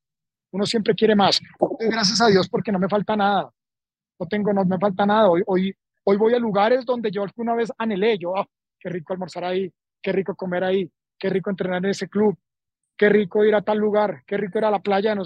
uno 0.51 0.65
siempre 0.65 0.93
quiere 0.95 1.15
más. 1.15 1.41
Gracias 1.79 2.21
a 2.21 2.27
Dios 2.27 2.47
porque 2.49 2.71
no 2.71 2.79
me 2.79 2.89
falta 2.89 3.15
nada. 3.15 3.51
No 4.19 4.27
tengo, 4.27 4.53
no 4.53 4.65
me 4.65 4.77
falta 4.77 5.05
nada. 5.05 5.29
Hoy, 5.29 5.43
hoy, 5.47 5.75
hoy 6.03 6.17
voy 6.17 6.33
a 6.33 6.39
lugares 6.39 6.85
donde 6.85 7.09
yo 7.11 7.23
alguna 7.23 7.55
vez 7.55 7.71
anhelé. 7.77 8.17
Yo, 8.17 8.35
ah, 8.37 8.47
qué 8.79 8.89
rico 8.89 9.13
almorzar 9.13 9.45
ahí, 9.45 9.71
qué 10.01 10.11
rico 10.11 10.35
comer 10.35 10.63
ahí, 10.63 10.91
qué 11.17 11.29
rico 11.29 11.49
entrenar 11.49 11.83
en 11.83 11.91
ese 11.91 12.09
club, 12.09 12.37
qué 12.97 13.09
rico 13.09 13.45
ir 13.45 13.55
a 13.55 13.61
tal 13.61 13.77
lugar, 13.77 14.23
qué 14.25 14.37
rico 14.37 14.57
ir 14.59 14.65
a 14.65 14.71
la 14.71 14.79
playa, 14.79 15.15
no. 15.15 15.23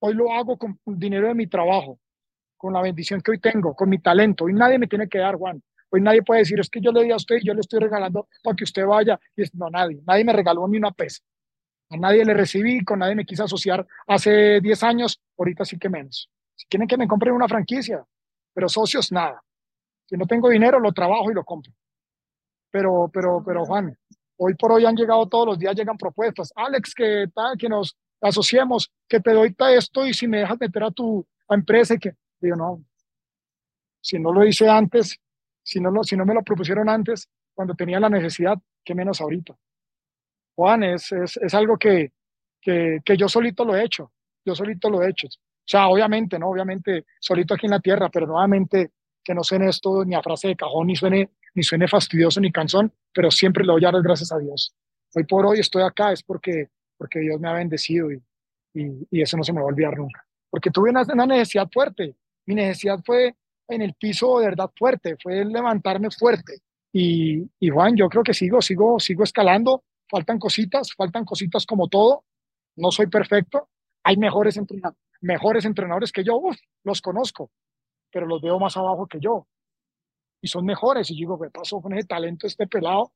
Hoy 0.00 0.14
lo 0.14 0.32
hago 0.32 0.56
con 0.56 0.78
dinero 0.86 1.28
de 1.28 1.34
mi 1.34 1.46
trabajo, 1.46 1.98
con 2.56 2.72
la 2.72 2.82
bendición 2.82 3.20
que 3.20 3.32
hoy 3.32 3.40
tengo, 3.40 3.74
con 3.74 3.88
mi 3.88 3.98
talento. 3.98 4.44
Hoy 4.44 4.52
nadie 4.52 4.78
me 4.78 4.86
tiene 4.86 5.08
que 5.08 5.18
dar, 5.18 5.36
Juan. 5.36 5.62
Hoy 5.90 6.02
nadie 6.02 6.22
puede 6.22 6.40
decir, 6.40 6.60
es 6.60 6.68
que 6.68 6.80
yo 6.80 6.92
le 6.92 7.04
di 7.04 7.10
a 7.10 7.16
usted 7.16 7.36
y 7.40 7.46
yo 7.46 7.54
le 7.54 7.60
estoy 7.60 7.80
regalando 7.80 8.28
para 8.42 8.54
que 8.54 8.64
usted 8.64 8.84
vaya. 8.84 9.18
Y 9.34 9.42
es, 9.42 9.54
no, 9.54 9.70
nadie. 9.70 10.00
Nadie 10.06 10.24
me 10.24 10.32
regaló 10.32 10.68
ni 10.68 10.76
una 10.76 10.90
pesa. 10.92 11.22
A 11.90 11.96
nadie 11.96 12.24
le 12.24 12.34
recibí, 12.34 12.84
con 12.84 12.98
nadie 12.98 13.14
me 13.14 13.24
quise 13.24 13.42
asociar 13.42 13.86
hace 14.06 14.60
10 14.60 14.82
años, 14.82 15.20
ahorita 15.38 15.64
sí 15.64 15.78
que 15.78 15.88
menos. 15.88 16.30
Si 16.54 16.66
quieren 16.66 16.86
que 16.86 16.96
me 16.96 17.08
compren 17.08 17.34
una 17.34 17.48
franquicia, 17.48 18.04
pero 18.52 18.68
socios, 18.68 19.10
nada. 19.12 19.42
Si 20.06 20.16
no 20.16 20.26
tengo 20.26 20.48
dinero, 20.48 20.80
lo 20.80 20.92
trabajo 20.92 21.30
y 21.30 21.34
lo 21.34 21.44
compro. 21.44 21.72
Pero, 22.70 23.10
pero, 23.12 23.42
pero, 23.44 23.64
Juan, 23.64 23.96
hoy 24.36 24.54
por 24.54 24.72
hoy 24.72 24.84
han 24.84 24.96
llegado 24.96 25.26
todos 25.28 25.46
los 25.46 25.58
días, 25.58 25.74
llegan 25.74 25.96
propuestas. 25.96 26.52
Alex, 26.54 26.94
que 26.94 27.26
tal, 27.34 27.56
que 27.56 27.68
nos 27.68 27.96
asociemos, 28.20 28.90
que 29.08 29.20
te 29.20 29.32
doy 29.32 29.54
esto 29.70 30.06
y 30.06 30.12
si 30.12 30.26
me 30.26 30.38
dejas 30.38 30.58
meter 30.60 30.82
a 30.84 30.90
tu 30.90 31.26
empresa, 31.48 31.96
que 31.96 32.12
digo, 32.40 32.56
no, 32.56 32.84
si 34.00 34.18
no 34.18 34.32
lo 34.32 34.44
hice 34.44 34.68
antes, 34.68 35.18
si 35.62 35.80
no, 35.80 36.02
si 36.02 36.16
no 36.16 36.24
me 36.24 36.34
lo 36.34 36.42
propusieron 36.42 36.88
antes, 36.88 37.28
cuando 37.54 37.74
tenía 37.74 38.00
la 38.00 38.08
necesidad, 38.08 38.56
qué 38.84 38.94
menos 38.94 39.20
ahorita. 39.20 39.56
Juan, 40.58 40.82
es, 40.82 41.12
es, 41.12 41.36
es 41.36 41.54
algo 41.54 41.78
que, 41.78 42.10
que, 42.60 42.98
que, 43.04 43.16
yo 43.16 43.28
solito 43.28 43.64
lo 43.64 43.76
he 43.76 43.84
hecho, 43.84 44.10
yo 44.44 44.56
solito 44.56 44.90
lo 44.90 45.04
he 45.04 45.10
hecho. 45.10 45.28
O 45.28 45.30
sea, 45.64 45.86
obviamente, 45.86 46.36
¿no? 46.36 46.48
Obviamente, 46.48 47.04
solito 47.20 47.54
aquí 47.54 47.66
en 47.66 47.70
la 47.70 47.78
tierra, 47.78 48.08
pero 48.08 48.26
nuevamente 48.26 48.90
que 49.22 49.34
no 49.34 49.44
suene 49.44 49.68
esto 49.68 50.04
ni 50.04 50.16
a 50.16 50.22
frase 50.22 50.48
de 50.48 50.56
cajón, 50.56 50.88
ni 50.88 50.96
suene, 50.96 51.30
ni 51.54 51.62
suene 51.62 51.86
fastidioso, 51.86 52.40
ni 52.40 52.50
cansón, 52.50 52.92
pero 53.14 53.30
siempre 53.30 53.64
lo 53.64 53.74
doy 53.74 53.84
a 53.84 53.92
las 53.92 54.02
gracias 54.02 54.32
a 54.32 54.38
Dios. 54.38 54.74
Hoy 55.14 55.22
por 55.22 55.46
hoy 55.46 55.60
estoy 55.60 55.82
acá 55.82 56.10
es 56.10 56.24
porque, 56.24 56.70
porque 56.96 57.20
Dios 57.20 57.38
me 57.38 57.48
ha 57.48 57.52
bendecido 57.52 58.10
y, 58.10 58.20
y, 58.74 59.06
y 59.12 59.22
eso 59.22 59.36
no 59.36 59.44
se 59.44 59.52
me 59.52 59.60
va 59.60 59.66
a 59.66 59.68
olvidar 59.68 59.96
nunca. 59.96 60.26
Porque 60.50 60.72
tuve 60.72 60.90
una, 60.90 61.02
una 61.02 61.26
necesidad 61.26 61.68
fuerte. 61.72 62.16
Mi 62.46 62.56
necesidad 62.56 62.98
fue 63.06 63.36
en 63.68 63.82
el 63.82 63.94
piso 63.94 64.40
de 64.40 64.46
verdad 64.46 64.72
fuerte, 64.76 65.16
fue 65.22 65.44
levantarme 65.44 66.10
fuerte. 66.10 66.54
Y, 66.92 67.48
y 67.60 67.68
Juan, 67.68 67.94
yo 67.94 68.08
creo 68.08 68.24
que 68.24 68.34
sigo, 68.34 68.60
sigo, 68.60 68.98
sigo 68.98 69.22
escalando 69.22 69.84
faltan 70.08 70.38
cositas, 70.38 70.92
faltan 70.94 71.24
cositas 71.24 71.66
como 71.66 71.88
todo. 71.88 72.24
No 72.76 72.90
soy 72.90 73.06
perfecto. 73.08 73.68
Hay 74.04 74.16
mejores, 74.16 74.56
entrenadores, 74.56 74.98
mejores 75.20 75.64
entrenadores 75.64 76.12
que 76.12 76.24
yo, 76.24 76.40
los 76.84 77.02
conozco, 77.02 77.50
pero 78.10 78.26
los 78.26 78.40
veo 78.40 78.58
más 78.58 78.76
abajo 78.76 79.06
que 79.06 79.20
yo. 79.20 79.46
Y 80.40 80.48
son 80.48 80.64
mejores. 80.64 81.10
Y 81.10 81.16
digo, 81.16 81.38
¿qué 81.40 81.50
pasó 81.50 81.80
con 81.80 81.92
ese 81.92 82.06
talento 82.06 82.46
este 82.46 82.66
pelado? 82.66 83.12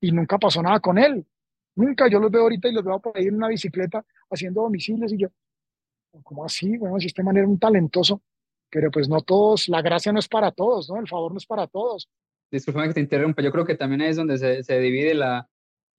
Y 0.00 0.12
nunca 0.12 0.38
pasó 0.38 0.62
nada 0.62 0.80
con 0.80 0.98
él. 0.98 1.26
Nunca. 1.74 2.08
Yo 2.08 2.20
los 2.20 2.30
veo 2.30 2.42
ahorita 2.42 2.68
y 2.68 2.72
los 2.72 2.84
veo 2.84 3.00
por 3.00 3.16
ahí 3.16 3.26
en 3.26 3.36
una 3.36 3.48
bicicleta 3.48 4.04
haciendo 4.30 4.62
domicilios 4.62 5.12
y 5.12 5.18
yo, 5.18 5.28
¿cómo 6.22 6.44
así? 6.44 6.76
Bueno, 6.76 6.98
si 7.00 7.06
este 7.06 7.22
man 7.22 7.36
era 7.36 7.46
un 7.46 7.58
talentoso, 7.58 8.22
pero 8.70 8.90
pues 8.90 9.08
no 9.08 9.22
todos, 9.22 9.68
la 9.68 9.82
gracia 9.82 10.12
no 10.12 10.18
es 10.18 10.28
para 10.28 10.52
todos, 10.52 10.88
¿no? 10.88 10.98
El 10.98 11.08
favor 11.08 11.32
no 11.32 11.38
es 11.38 11.46
para 11.46 11.66
todos. 11.66 12.08
Disculpa 12.50 12.86
que 12.86 12.94
te 12.94 13.00
interrumpa, 13.00 13.42
yo 13.42 13.52
creo 13.52 13.64
que 13.64 13.76
también 13.76 14.02
es 14.02 14.16
donde 14.16 14.62
se 14.62 14.80
divide 14.80 15.14
la, 15.14 15.48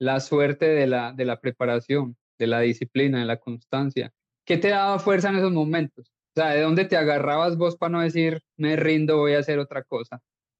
la 0.01 0.19
suerte 0.19 0.67
de 0.67 0.87
la, 0.87 1.13
de 1.13 1.25
la 1.25 1.39
preparación, 1.39 2.17
de 2.39 2.47
la 2.47 2.59
disciplina, 2.59 3.19
de 3.19 3.25
la 3.25 3.37
constancia. 3.37 4.11
¿Qué 4.43 4.57
te 4.57 4.69
daba 4.69 4.97
fuerza 4.97 5.29
en 5.29 5.35
esos 5.35 5.51
momentos? 5.51 6.11
O 6.35 6.41
sea, 6.41 6.49
¿de 6.49 6.61
dónde 6.61 6.85
te 6.85 6.97
agarrabas 6.97 7.55
vos 7.55 7.75
para 7.77 7.91
no 7.91 8.01
decir, 8.01 8.41
me 8.57 8.75
rindo, 8.75 9.17
voy 9.17 9.35
a 9.35 9.39
hacer 9.39 9.59
otra 9.59 9.83
cosa? 9.83 10.19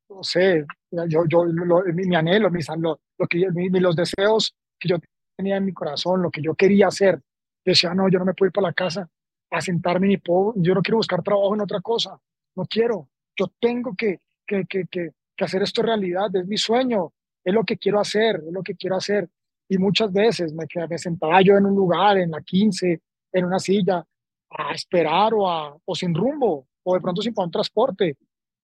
No 0.10 0.22
sé, 0.22 0.64
yo, 0.92 1.24
yo 1.28 1.46
mi, 1.92 2.16
anhelo, 2.16 2.52
mis, 2.52 2.68
lo, 2.78 3.00
que, 3.28 3.48
los 3.80 3.96
deseos 3.96 4.54
que 4.80 4.90
yo 4.90 4.98
tenía 5.36 5.58
en 5.58 5.66
mi 5.66 5.74
corazón, 5.74 6.22
lo 6.22 6.30
que 6.30 6.44
yo 6.44 6.54
quería 6.54 6.88
hacer. 6.88 7.20
Decía, 7.66 7.96
no, 7.96 8.10
yo 8.10 8.20
no 8.20 8.26
me 8.26 8.36
puedo 8.36 8.50
ir 8.50 8.54
para 8.54 8.68
la 8.68 8.74
casa 8.74 9.10
a 9.50 9.60
sentarme 9.60 10.08
ni 10.08 10.18
puedo, 10.18 10.54
yo 10.58 10.76
no 10.76 10.84
quiero 10.84 10.98
buscar 10.98 11.24
trabajo 11.24 11.56
en 11.56 11.62
otra 11.62 11.82
cosa, 11.82 12.16
no 12.56 12.66
quiero, 12.66 13.10
yo 13.36 13.48
tengo 13.60 13.96
que, 13.98 14.20
que, 14.46 14.66
que, 14.66 14.86
que, 14.86 15.10
hacer 15.40 15.64
esto 15.64 15.82
realidad, 15.82 16.28
es 16.36 16.46
mi 16.46 16.58
sueño, 16.58 17.12
es 17.44 17.54
lo 17.54 17.64
que 17.64 17.78
quiero 17.78 18.00
hacer, 18.00 18.44
es 18.46 18.52
lo 18.52 18.64
que 18.64 18.76
quiero 18.76 18.98
hacer. 18.98 19.30
Y 19.68 19.78
muchas 19.78 20.12
veces 20.12 20.54
me, 20.54 20.66
me 20.90 20.98
sentaba 20.98 21.42
yo 21.42 21.58
en 21.58 21.66
un 21.66 21.76
lugar, 21.76 22.18
en 22.18 22.32
la 22.32 22.42
15, 22.42 23.02
en 23.34 23.46
una 23.46 23.60
silla, 23.60 24.06
a 24.50 24.74
esperar 24.74 25.32
o, 25.34 25.96
sin 25.96 26.14
rumbo, 26.14 26.68
o 26.84 26.94
de 26.94 27.02
pronto 27.02 27.22
sin 27.22 27.34
un 27.36 27.52
transporte. 27.52 28.18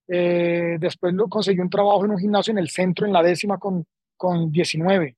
Eh, 0.07 0.77
después 0.79 1.13
lo, 1.13 1.27
conseguí 1.27 1.59
un 1.59 1.69
trabajo 1.69 2.05
en 2.05 2.11
un 2.11 2.19
gimnasio 2.19 2.51
en 2.51 2.59
el 2.59 2.69
centro, 2.69 3.05
en 3.05 3.13
la 3.13 3.23
décima 3.23 3.57
con, 3.57 3.85
con 4.15 4.51
19, 4.51 5.15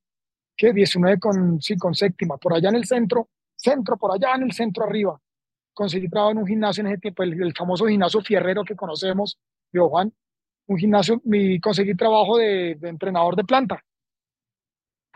que 0.56 0.74
19 0.74 1.20
con, 1.20 1.62
sí, 1.62 1.78
con 1.78 1.94
séptima, 1.94 2.38
por 2.38 2.54
allá 2.54 2.70
en 2.70 2.76
el 2.76 2.86
centro, 2.86 3.30
centro, 3.56 3.98
por 3.98 4.12
allá 4.12 4.36
en 4.36 4.44
el 4.44 4.52
centro 4.52 4.84
arriba. 4.84 5.20
Conseguí 5.74 6.10
trabajo 6.10 6.32
en 6.32 6.40
un 6.40 6.48
gimnasio 6.48 6.82
en 6.82 6.88
ese 6.88 6.98
tiempo, 6.98 7.24
el, 7.24 7.54
famoso 7.56 7.86
gimnasio 7.86 8.22
Fierrero 8.22 8.64
que 8.64 8.76
conocemos, 8.76 9.38
yo 9.72 9.90
Juan, 9.90 10.12
un 10.70 10.78
gimnasio, 10.78 11.22
mi, 11.26 11.60
conseguí 11.60 11.96
trabajo 11.96 12.38
de, 12.38 12.76
de 12.80 12.90
entrenador 12.90 13.36
de 13.36 13.44
planta. 13.44 13.84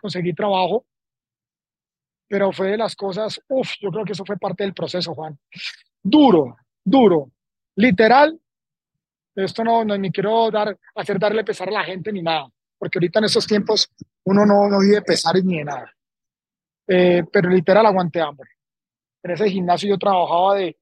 Conseguí 0.01 0.33
trabajo 0.33 0.85
pero 2.33 2.51
fue 2.51 2.69
de 2.69 2.77
las 2.77 2.95
cosas, 2.95 3.39
uff, 3.47 3.73
yo 3.79 3.91
creo 3.91 4.03
que 4.03 4.13
eso 4.13 4.25
fue 4.25 4.37
parte 4.37 4.63
del 4.63 4.73
proceso, 4.73 5.13
Juan. 5.13 5.37
Duro, 6.01 6.55
duro, 6.83 7.29
literal. 7.75 8.39
Esto 9.35 9.63
no, 9.63 9.85
no 9.85 9.95
ni 9.99 10.11
quiero 10.11 10.49
dar, 10.49 10.75
hacer 10.95 11.19
darle 11.19 11.43
pesar 11.43 11.69
a 11.69 11.73
la 11.73 11.83
gente 11.83 12.11
ni 12.11 12.23
nada, 12.23 12.49
porque 12.75 12.97
ahorita 12.97 13.19
en 13.19 13.25
estos 13.25 13.45
tiempos 13.45 13.87
uno 14.23 14.47
no, 14.47 14.67
no 14.67 14.79
vive 14.79 15.03
pesares 15.03 15.45
ni 15.45 15.59
de 15.59 15.65
nada. 15.65 15.93
Eh, 16.87 17.23
pero 17.31 17.51
literal 17.51 17.85
aguanté 17.85 18.19
hambre. 18.19 18.49
En 19.21 19.29
ese 19.29 19.51
gimnasio 19.51 19.89
yo 19.89 19.99
trabajaba 19.99 20.55
de 20.55 20.75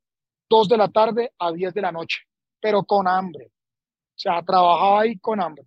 2 0.50 0.70
de 0.70 0.78
la 0.78 0.88
tarde 0.88 1.34
a 1.38 1.52
10 1.52 1.74
de 1.74 1.82
la 1.82 1.92
noche, 1.92 2.20
pero 2.62 2.86
con 2.86 3.10
hambre. 3.10 3.52
Sea, 4.22 4.44
trabajaba 4.44 5.02
ahí 5.02 5.18
con 5.18 5.42
hambre. 5.42 5.66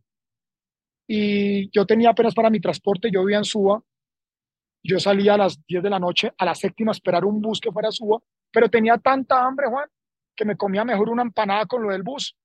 Y 1.09 1.69
yo 1.77 1.85
tenía 1.85 2.11
apenas 2.11 2.33
para 2.35 2.51
mi 2.51 2.61
transporte, 2.61 3.11
yo 3.11 3.25
vivía 3.25 3.38
en 3.38 3.45
Suba, 3.45 3.83
yo 4.81 5.01
salía 5.01 5.35
a 5.35 5.38
las 5.38 5.67
10 5.67 5.83
de 5.83 5.90
la 5.90 5.99
noche, 5.99 6.33
a 6.38 6.45
la 6.45 6.55
séptima, 6.55 6.93
a 6.93 6.95
esperar 6.95 7.25
un 7.25 7.40
bus 7.40 7.61
que 7.61 7.73
fuera 7.73 7.88
a 7.88 7.93
Suba, 7.93 8.21
pero 8.53 8.69
tenía 8.71 8.97
tanta 8.99 9.45
hambre, 9.45 9.67
Juan, 9.67 9.88
que 10.37 10.45
me 10.45 10.57
comía 10.57 10.85
mejor 10.85 11.11
una 11.11 11.23
empanada 11.23 11.67
con 11.67 11.83
lo 11.83 11.90
del 11.90 12.05
bus. 12.05 12.37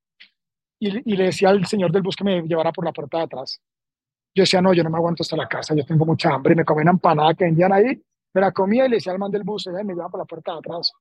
Y, 0.80 1.15
le 1.15 1.26
decía 1.26 1.50
al 1.50 1.63
señor 1.67 1.91
del 1.91 2.02
bus 2.02 2.15
que 2.15 2.24
me 2.24 2.41
llevara 2.41 2.72
por 2.72 2.86
la 2.86 2.91
puerta 2.91 3.17
de 3.19 3.24
atrás. 3.26 3.62
Yo 4.34 4.41
decía, 4.41 4.63
no, 4.63 4.74
yo 4.74 4.84
no 4.84 4.89
me 4.89 4.98
aguanto 4.98 5.22
hasta 5.22 5.38
la 5.38 5.48
casa, 5.48 5.76
yo 5.76 5.86
tengo 5.86 6.06
mucha 6.06 6.34
hambre. 6.34 6.54
Y 6.54 6.56
me 6.56 6.65
comía 6.65 6.84
una 6.84 6.91
empanada 6.91 7.36
que 7.36 7.43
vendían 7.43 7.72
ahí, 7.72 8.02
me 8.34 8.41
la 8.41 8.52
comía 8.52 8.88
y 8.88 8.89
le 8.89 8.95
decía 8.95 9.12
al 9.12 9.19
man 9.19 9.30
del 9.30 9.43
bus, 9.43 9.67
y 9.67 9.69
me 9.69 9.93
llevaba 9.93 10.10
por 10.10 10.22
la 10.22 10.26
puerta 10.26 10.54
de 10.54 10.58
atrás. 10.58 10.91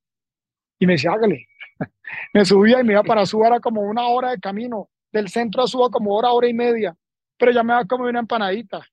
Y 0.78 0.86
me 0.86 0.92
decía, 0.94 1.12
hágale. 1.12 1.46
me 2.34 2.44
subía 2.44 2.80
y 2.80 2.84
me 2.84 2.92
iba 2.92 3.02
para 3.04 3.24
Suba, 3.24 3.46
era 3.46 3.60
como 3.60 3.80
una 3.80 4.06
hora 4.08 4.32
de 4.32 4.38
camino. 4.38 4.90
Del 5.12 5.28
centro 5.28 5.62
a 5.62 5.66
Suba, 5.66 5.90
como 5.90 6.14
hora, 6.14 6.32
hora 6.32 6.48
y 6.48 6.54
media. 6.54 6.96
Pero 7.38 7.52
ya 7.52 7.62
me 7.62 7.72
iba 7.72 7.80
a 7.80 7.86
comer 7.86 8.10
una 8.10 8.20
empanadita. 8.20 8.84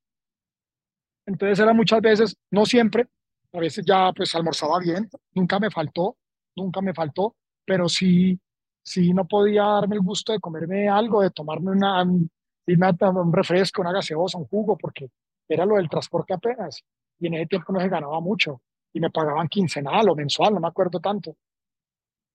Entonces 1.26 1.60
era 1.60 1.74
muchas 1.74 2.02
veces, 2.02 2.38
no 2.52 2.66
siempre, 2.66 3.08
a 3.52 3.60
veces 3.60 3.84
ya 3.86 4.12
pues 4.14 4.34
almorzaba 4.36 4.80
bien, 4.80 5.10
nunca 5.34 5.60
me 5.60 5.72
faltó, 5.72 6.18
nunca 6.56 6.82
me 6.82 6.94
faltó, 6.94 7.36
pero 7.66 7.90
sí, 7.90 8.40
sí 8.84 9.14
no 9.14 9.26
podía 9.26 9.64
darme 9.64 9.96
el 9.96 10.02
gusto 10.02 10.34
de 10.34 10.40
comerme 10.40 10.88
algo, 10.88 11.22
de 11.22 11.32
tomarme 11.32 11.72
una, 11.72 12.04
un, 12.04 12.30
un 12.68 13.34
refresco, 13.34 13.82
una 13.82 13.92
gaseosa, 13.92 14.38
un 14.38 14.46
jugo, 14.46 14.78
porque 14.78 15.10
era 15.48 15.66
lo 15.66 15.76
del 15.76 15.90
transporte 15.90 16.34
apenas. 16.34 16.84
Y 17.20 17.28
en 17.28 17.36
ese 17.36 17.48
tiempo 17.48 17.74
no 17.74 17.80
se 17.80 17.90
ganaba 17.90 18.20
mucho 18.20 18.62
y 18.94 19.00
me 19.00 19.10
pagaban 19.10 19.48
quincenal 19.48 20.10
o 20.10 20.16
mensual, 20.16 20.54
no 20.54 20.60
me 20.60 20.68
acuerdo 20.68 21.00
tanto. 21.00 21.36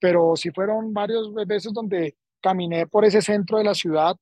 Pero 0.01 0.35
sí 0.37 0.51
fueron 0.51 0.93
varias 0.93 1.33
veces 1.47 1.73
donde 1.73 2.16
caminé 2.40 2.87
por 2.87 3.05
ese 3.05 3.22
centro 3.22 3.59
de 3.59 3.64
la 3.64 3.74
ciudad 3.74 4.16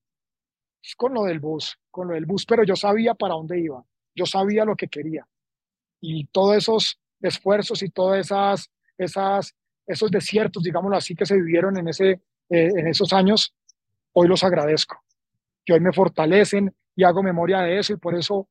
pues, 0.81 0.95
con 0.97 1.15
lo 1.15 1.25
del 1.25 1.41
bus, 1.41 1.79
con 1.91 2.09
lo 2.09 2.15
del 2.15 2.27
bus, 2.27 2.45
pero 2.47 2.65
yo 2.65 2.77
sabía 2.77 3.15
para 3.15 3.35
dónde 3.35 3.61
iba 3.61 3.85
yo 4.19 4.27
sabía 4.27 4.65
lo 4.65 4.77
que 4.77 4.89
quería. 4.89 5.27
Y 6.01 6.27
todos 6.27 6.57
esos 6.57 7.01
esfuerzos 7.21 7.83
y 7.83 7.89
todos 7.89 8.19
esas, 8.19 8.71
esas, 8.99 9.55
esos 9.87 10.11
desiertos, 10.11 10.63
digámoslo 10.63 10.97
así, 10.97 11.15
que 11.15 11.25
se 11.25 11.37
vivieron 11.37 11.79
en, 11.79 11.89
ese, 11.89 12.11
eh, 12.51 12.71
en 12.77 12.87
esos 12.89 13.13
años, 13.13 13.55
hoy 14.13 14.29
los 14.29 14.45
agradezco. 14.45 15.03
Que 15.65 15.73
hoy 15.73 15.81
me 15.81 15.93
fortalecen 15.93 16.75
y 16.95 17.05
hago 17.05 17.23
memoria 17.23 17.61
de 17.61 17.79
eso 17.79 17.93
y 17.93 17.97
por 17.97 18.15
eso 18.17 18.49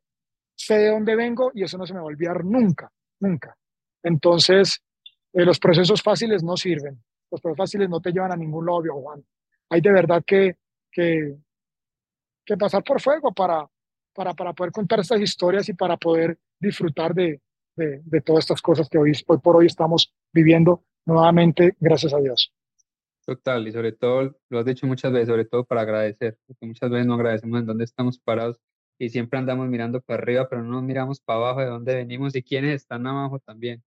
sé 0.55 0.75
de 0.79 0.89
dónde 0.89 1.15
vengo 1.15 1.51
y 1.53 1.63
eso 1.63 1.77
no 1.77 1.85
se 1.85 1.93
me 1.93 1.99
va 1.99 2.05
a 2.05 2.07
olvidar 2.07 2.43
nunca, 2.43 2.91
nunca. 3.19 3.55
Entonces, 4.03 4.81
eh, 5.33 5.43
los 5.45 5.59
procesos 5.59 6.01
fáciles 6.01 6.43
no 6.43 6.55
sirven. 6.57 7.03
Los 7.29 7.41
procesos 7.41 7.57
fáciles 7.57 7.89
no 7.89 7.99
te 7.99 8.11
llevan 8.11 8.31
a 8.31 8.37
ningún 8.37 8.65
lado, 8.65 8.83
Juan. 8.93 9.23
Hay 9.69 9.81
de 9.81 9.91
verdad 9.91 10.23
que, 10.25 10.57
que, 10.91 11.37
que 12.45 12.57
pasar 12.57 12.83
por 12.83 13.01
fuego 13.01 13.33
para, 13.33 13.67
para, 14.13 14.33
para 14.33 14.53
poder 14.53 14.71
contar 14.71 14.99
estas 14.99 15.21
historias 15.21 15.67
y 15.69 15.73
para 15.73 15.97
poder 15.97 16.37
disfrutar 16.59 17.13
de, 17.13 17.41
de, 17.75 18.01
de 18.03 18.21
todas 18.21 18.45
estas 18.45 18.61
cosas 18.61 18.89
que 18.89 18.97
hoy, 18.97 19.11
hoy 19.27 19.37
por 19.39 19.55
hoy 19.55 19.65
estamos 19.65 20.13
viviendo 20.33 20.83
nuevamente, 21.05 21.75
gracias 21.79 22.13
a 22.13 22.19
Dios. 22.19 22.53
Total, 23.25 23.67
y 23.67 23.73
sobre 23.73 23.91
todo, 23.91 24.37
lo 24.49 24.59
has 24.59 24.65
dicho 24.65 24.87
muchas 24.87 25.11
veces, 25.11 25.27
sobre 25.27 25.43
todo 25.43 25.65
para 25.65 25.81
agradecer, 25.81 26.37
porque 26.47 26.65
muchas 26.65 26.89
veces 26.89 27.05
no 27.05 27.15
agradecemos 27.15 27.59
en 27.59 27.65
dónde 27.65 27.83
estamos 27.83 28.17
parados 28.19 28.57
y 28.97 29.09
siempre 29.09 29.37
andamos 29.37 29.67
mirando 29.67 30.01
para 30.01 30.21
arriba, 30.21 30.47
pero 30.49 30.63
no 30.63 30.71
nos 30.71 30.83
miramos 30.83 31.19
para 31.19 31.39
abajo 31.39 31.59
de 31.59 31.67
dónde 31.67 31.95
venimos 31.95 32.35
y 32.35 32.41
quiénes 32.41 32.75
están 32.75 33.05
abajo 33.05 33.39
también. 33.39 33.83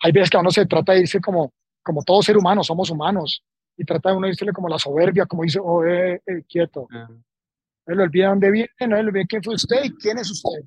Hay 0.00 0.10
veces 0.10 0.30
que 0.30 0.36
a 0.36 0.40
uno 0.40 0.50
se 0.50 0.66
trata 0.66 0.92
de 0.92 1.00
irse 1.00 1.20
como, 1.20 1.52
como 1.82 2.02
todo 2.02 2.22
ser 2.22 2.36
humano, 2.36 2.64
somos 2.64 2.90
humanos, 2.90 3.44
y 3.82 3.84
trata 3.84 4.10
de 4.10 4.16
uno 4.16 4.28
irse 4.28 4.46
como 4.52 4.68
la 4.68 4.78
soberbia, 4.78 5.26
como 5.26 5.42
dice, 5.42 5.58
oh, 5.60 5.84
eh, 5.84 6.22
eh, 6.24 6.44
quieto. 6.48 6.86
No 6.90 7.94
le 7.96 8.02
olvida 8.04 8.28
dónde 8.28 8.50
viene, 8.50 8.68
no 8.80 8.94
le 8.94 9.08
olvida 9.08 9.24
quién 9.28 9.42
fue 9.42 9.54
usted 9.54 9.82
y 9.82 9.90
quién 9.96 10.18
es 10.18 10.30
usted. 10.30 10.64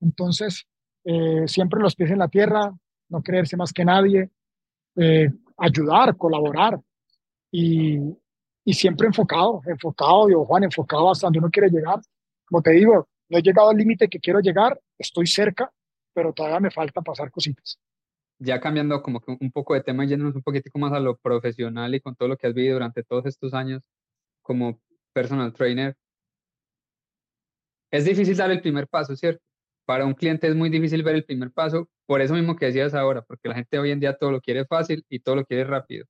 Entonces, 0.00 0.66
eh, 1.04 1.46
siempre 1.46 1.80
los 1.80 1.94
pies 1.94 2.10
en 2.10 2.20
la 2.20 2.28
tierra, 2.28 2.72
no 3.10 3.22
creerse 3.22 3.54
más 3.58 3.70
que 3.70 3.84
nadie, 3.84 4.30
eh, 4.96 5.28
ayudar, 5.58 6.16
colaborar 6.16 6.80
y, 7.50 7.98
y, 8.64 8.72
siempre 8.72 9.08
enfocado, 9.08 9.60
enfocado, 9.66 10.30
yo 10.30 10.44
Juan, 10.46 10.64
enfocado 10.64 11.10
hasta 11.10 11.26
donde 11.26 11.40
uno 11.40 11.50
quiere 11.50 11.68
llegar. 11.68 12.00
Como 12.46 12.62
te 12.62 12.70
digo, 12.70 13.06
no 13.28 13.38
he 13.38 13.42
llegado 13.42 13.68
al 13.68 13.76
límite 13.76 14.08
que 14.08 14.20
quiero 14.20 14.40
llegar, 14.40 14.80
estoy 14.98 15.26
cerca, 15.26 15.70
pero 16.14 16.32
todavía 16.32 16.60
me 16.60 16.70
falta 16.70 17.02
pasar 17.02 17.30
cositas. 17.30 17.78
Ya 18.38 18.60
cambiando 18.60 19.02
como 19.02 19.20
que 19.20 19.36
un 19.40 19.50
poco 19.52 19.74
de 19.74 19.82
tema 19.82 20.04
y 20.04 20.08
yéndonos 20.08 20.34
un 20.34 20.42
poquitico 20.42 20.78
más 20.78 20.92
a 20.92 21.00
lo 21.00 21.16
profesional 21.16 21.94
y 21.94 22.00
con 22.00 22.16
todo 22.16 22.28
lo 22.28 22.36
que 22.36 22.46
has 22.46 22.54
vivido 22.54 22.74
durante 22.74 23.02
todos 23.04 23.26
estos 23.26 23.54
años 23.54 23.82
como 24.42 24.80
personal 25.12 25.52
trainer, 25.52 25.96
es 27.90 28.04
difícil 28.04 28.36
dar 28.36 28.50
el 28.50 28.60
primer 28.60 28.88
paso, 28.88 29.14
¿cierto? 29.16 29.42
Para 29.86 30.04
un 30.04 30.14
cliente 30.14 30.48
es 30.48 30.56
muy 30.56 30.68
difícil 30.68 31.02
ver 31.04 31.14
el 31.14 31.24
primer 31.24 31.52
paso, 31.52 31.88
por 32.06 32.20
eso 32.20 32.34
mismo 32.34 32.56
que 32.56 32.66
decías 32.66 32.94
ahora, 32.94 33.22
porque 33.22 33.48
la 33.48 33.54
gente 33.54 33.78
hoy 33.78 33.92
en 33.92 34.00
día 34.00 34.16
todo 34.16 34.32
lo 34.32 34.40
quiere 34.40 34.64
fácil 34.66 35.04
y 35.08 35.20
todo 35.20 35.36
lo 35.36 35.44
quiere 35.44 35.64
rápido. 35.64 36.06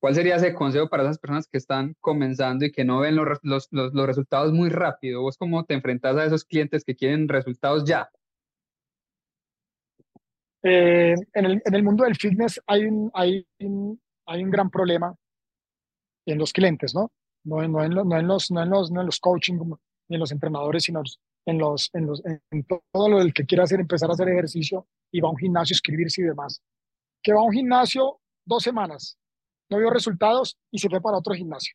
¿Cuál 0.00 0.14
sería 0.14 0.36
ese 0.36 0.54
consejo 0.54 0.88
para 0.88 1.04
esas 1.04 1.18
personas 1.18 1.46
que 1.46 1.58
están 1.58 1.94
comenzando 2.00 2.64
y 2.64 2.72
que 2.72 2.84
no 2.84 3.00
ven 3.00 3.16
los, 3.16 3.38
los, 3.42 3.68
los, 3.70 4.06
resultados 4.06 4.52
muy 4.52 4.70
rápido? 4.70 5.22
¿Vos 5.22 5.36
cómo 5.36 5.64
te 5.64 5.74
enfrentas 5.74 6.16
a 6.16 6.24
esos 6.24 6.44
clientes 6.44 6.84
que 6.84 6.96
quieren 6.96 7.28
resultados 7.28 7.84
ya? 7.84 8.10
Eh, 10.62 11.14
en, 11.32 11.44
el, 11.44 11.62
en, 11.64 11.74
el, 11.74 11.82
mundo 11.82 12.04
del 12.04 12.16
fitness 12.16 12.60
hay 12.66 12.84
un, 12.84 13.10
hay, 13.14 13.46
un, 13.60 14.00
hay 14.26 14.44
un 14.44 14.50
gran 14.50 14.68
problema 14.68 15.14
en 16.26 16.38
los 16.38 16.52
clientes, 16.52 16.94
¿no? 16.94 17.10
No, 17.44 17.66
no, 17.66 17.82
en, 17.82 17.92
no, 17.92 18.18
en, 18.18 18.26
los, 18.26 18.50
no, 18.50 18.62
en, 18.62 18.68
los, 18.68 18.90
no 18.90 19.00
en 19.00 19.06
los 19.06 19.18
coaching 19.20 19.58
ni 20.08 20.16
en 20.16 20.20
los 20.20 20.32
entrenadores, 20.32 20.84
sino 20.84 21.02
en, 21.46 21.58
los, 21.58 21.90
en, 21.94 22.06
los, 22.06 22.22
en 22.24 22.66
todo 22.92 23.08
lo 23.08 23.18
del 23.18 23.32
que 23.32 23.46
quiera 23.46 23.64
hacer, 23.64 23.80
empezar 23.80 24.10
a 24.10 24.12
hacer 24.12 24.28
ejercicio 24.28 24.86
y 25.10 25.20
va 25.20 25.28
a 25.28 25.32
un 25.32 25.38
gimnasio, 25.38 25.74
escribirse 25.74 26.20
y 26.20 26.24
demás. 26.24 26.62
Que 27.22 27.32
va 27.32 27.40
a 27.40 27.44
un 27.44 27.52
gimnasio 27.52 28.20
dos 28.44 28.62
semanas, 28.62 29.16
no 29.70 29.78
vio 29.78 29.88
resultados 29.88 30.58
y 30.70 30.78
se 30.78 30.90
fue 30.90 31.00
para 31.00 31.16
otro 31.16 31.32
gimnasio. 31.34 31.74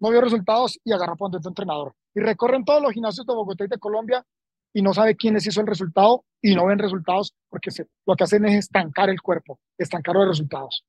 No 0.00 0.10
vio 0.10 0.20
resultados 0.20 0.80
y 0.82 0.92
agarra 0.92 1.14
por 1.14 1.28
otro 1.28 1.48
entrenador. 1.48 1.94
Y 2.14 2.20
recorren 2.20 2.64
todos 2.64 2.82
los 2.82 2.92
gimnasios 2.92 3.24
de 3.26 3.34
Bogotá 3.34 3.64
y 3.64 3.68
de 3.68 3.78
Colombia 3.78 4.24
y 4.72 4.82
no 4.82 4.94
sabe 4.94 5.16
quién 5.16 5.34
les 5.34 5.46
hizo 5.46 5.60
el 5.60 5.66
resultado 5.66 6.24
y 6.40 6.54
no 6.54 6.66
ven 6.66 6.78
resultados 6.78 7.34
porque 7.48 7.70
lo 8.06 8.16
que 8.16 8.24
hacen 8.24 8.44
es 8.46 8.54
estancar 8.54 9.10
el 9.10 9.20
cuerpo, 9.20 9.60
estancar 9.78 10.14
los 10.14 10.28
resultados. 10.28 10.84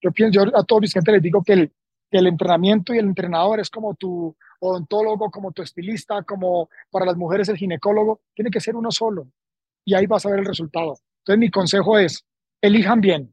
Yo 0.00 0.10
pienso, 0.12 0.40
yo 0.40 0.56
a 0.56 0.64
todos 0.64 0.82
mis 0.82 0.92
clientes 0.92 1.12
les 1.12 1.22
digo 1.22 1.42
que 1.42 1.52
el, 1.52 1.72
que 2.10 2.18
el 2.18 2.26
entrenamiento 2.26 2.94
y 2.94 2.98
el 2.98 3.06
entrenador 3.06 3.60
es 3.60 3.70
como 3.70 3.94
tu 3.94 4.36
odontólogo, 4.60 5.30
como 5.30 5.52
tu 5.52 5.62
estilista, 5.62 6.22
como 6.22 6.68
para 6.90 7.06
las 7.06 7.16
mujeres 7.16 7.48
el 7.48 7.56
ginecólogo, 7.56 8.20
tiene 8.34 8.50
que 8.50 8.60
ser 8.60 8.76
uno 8.76 8.90
solo 8.90 9.28
y 9.84 9.94
ahí 9.94 10.06
vas 10.06 10.26
a 10.26 10.30
ver 10.30 10.40
el 10.40 10.44
resultado. 10.44 10.98
Entonces 11.20 11.38
mi 11.38 11.50
consejo 11.50 11.98
es, 11.98 12.24
elijan 12.60 13.00
bien, 13.00 13.32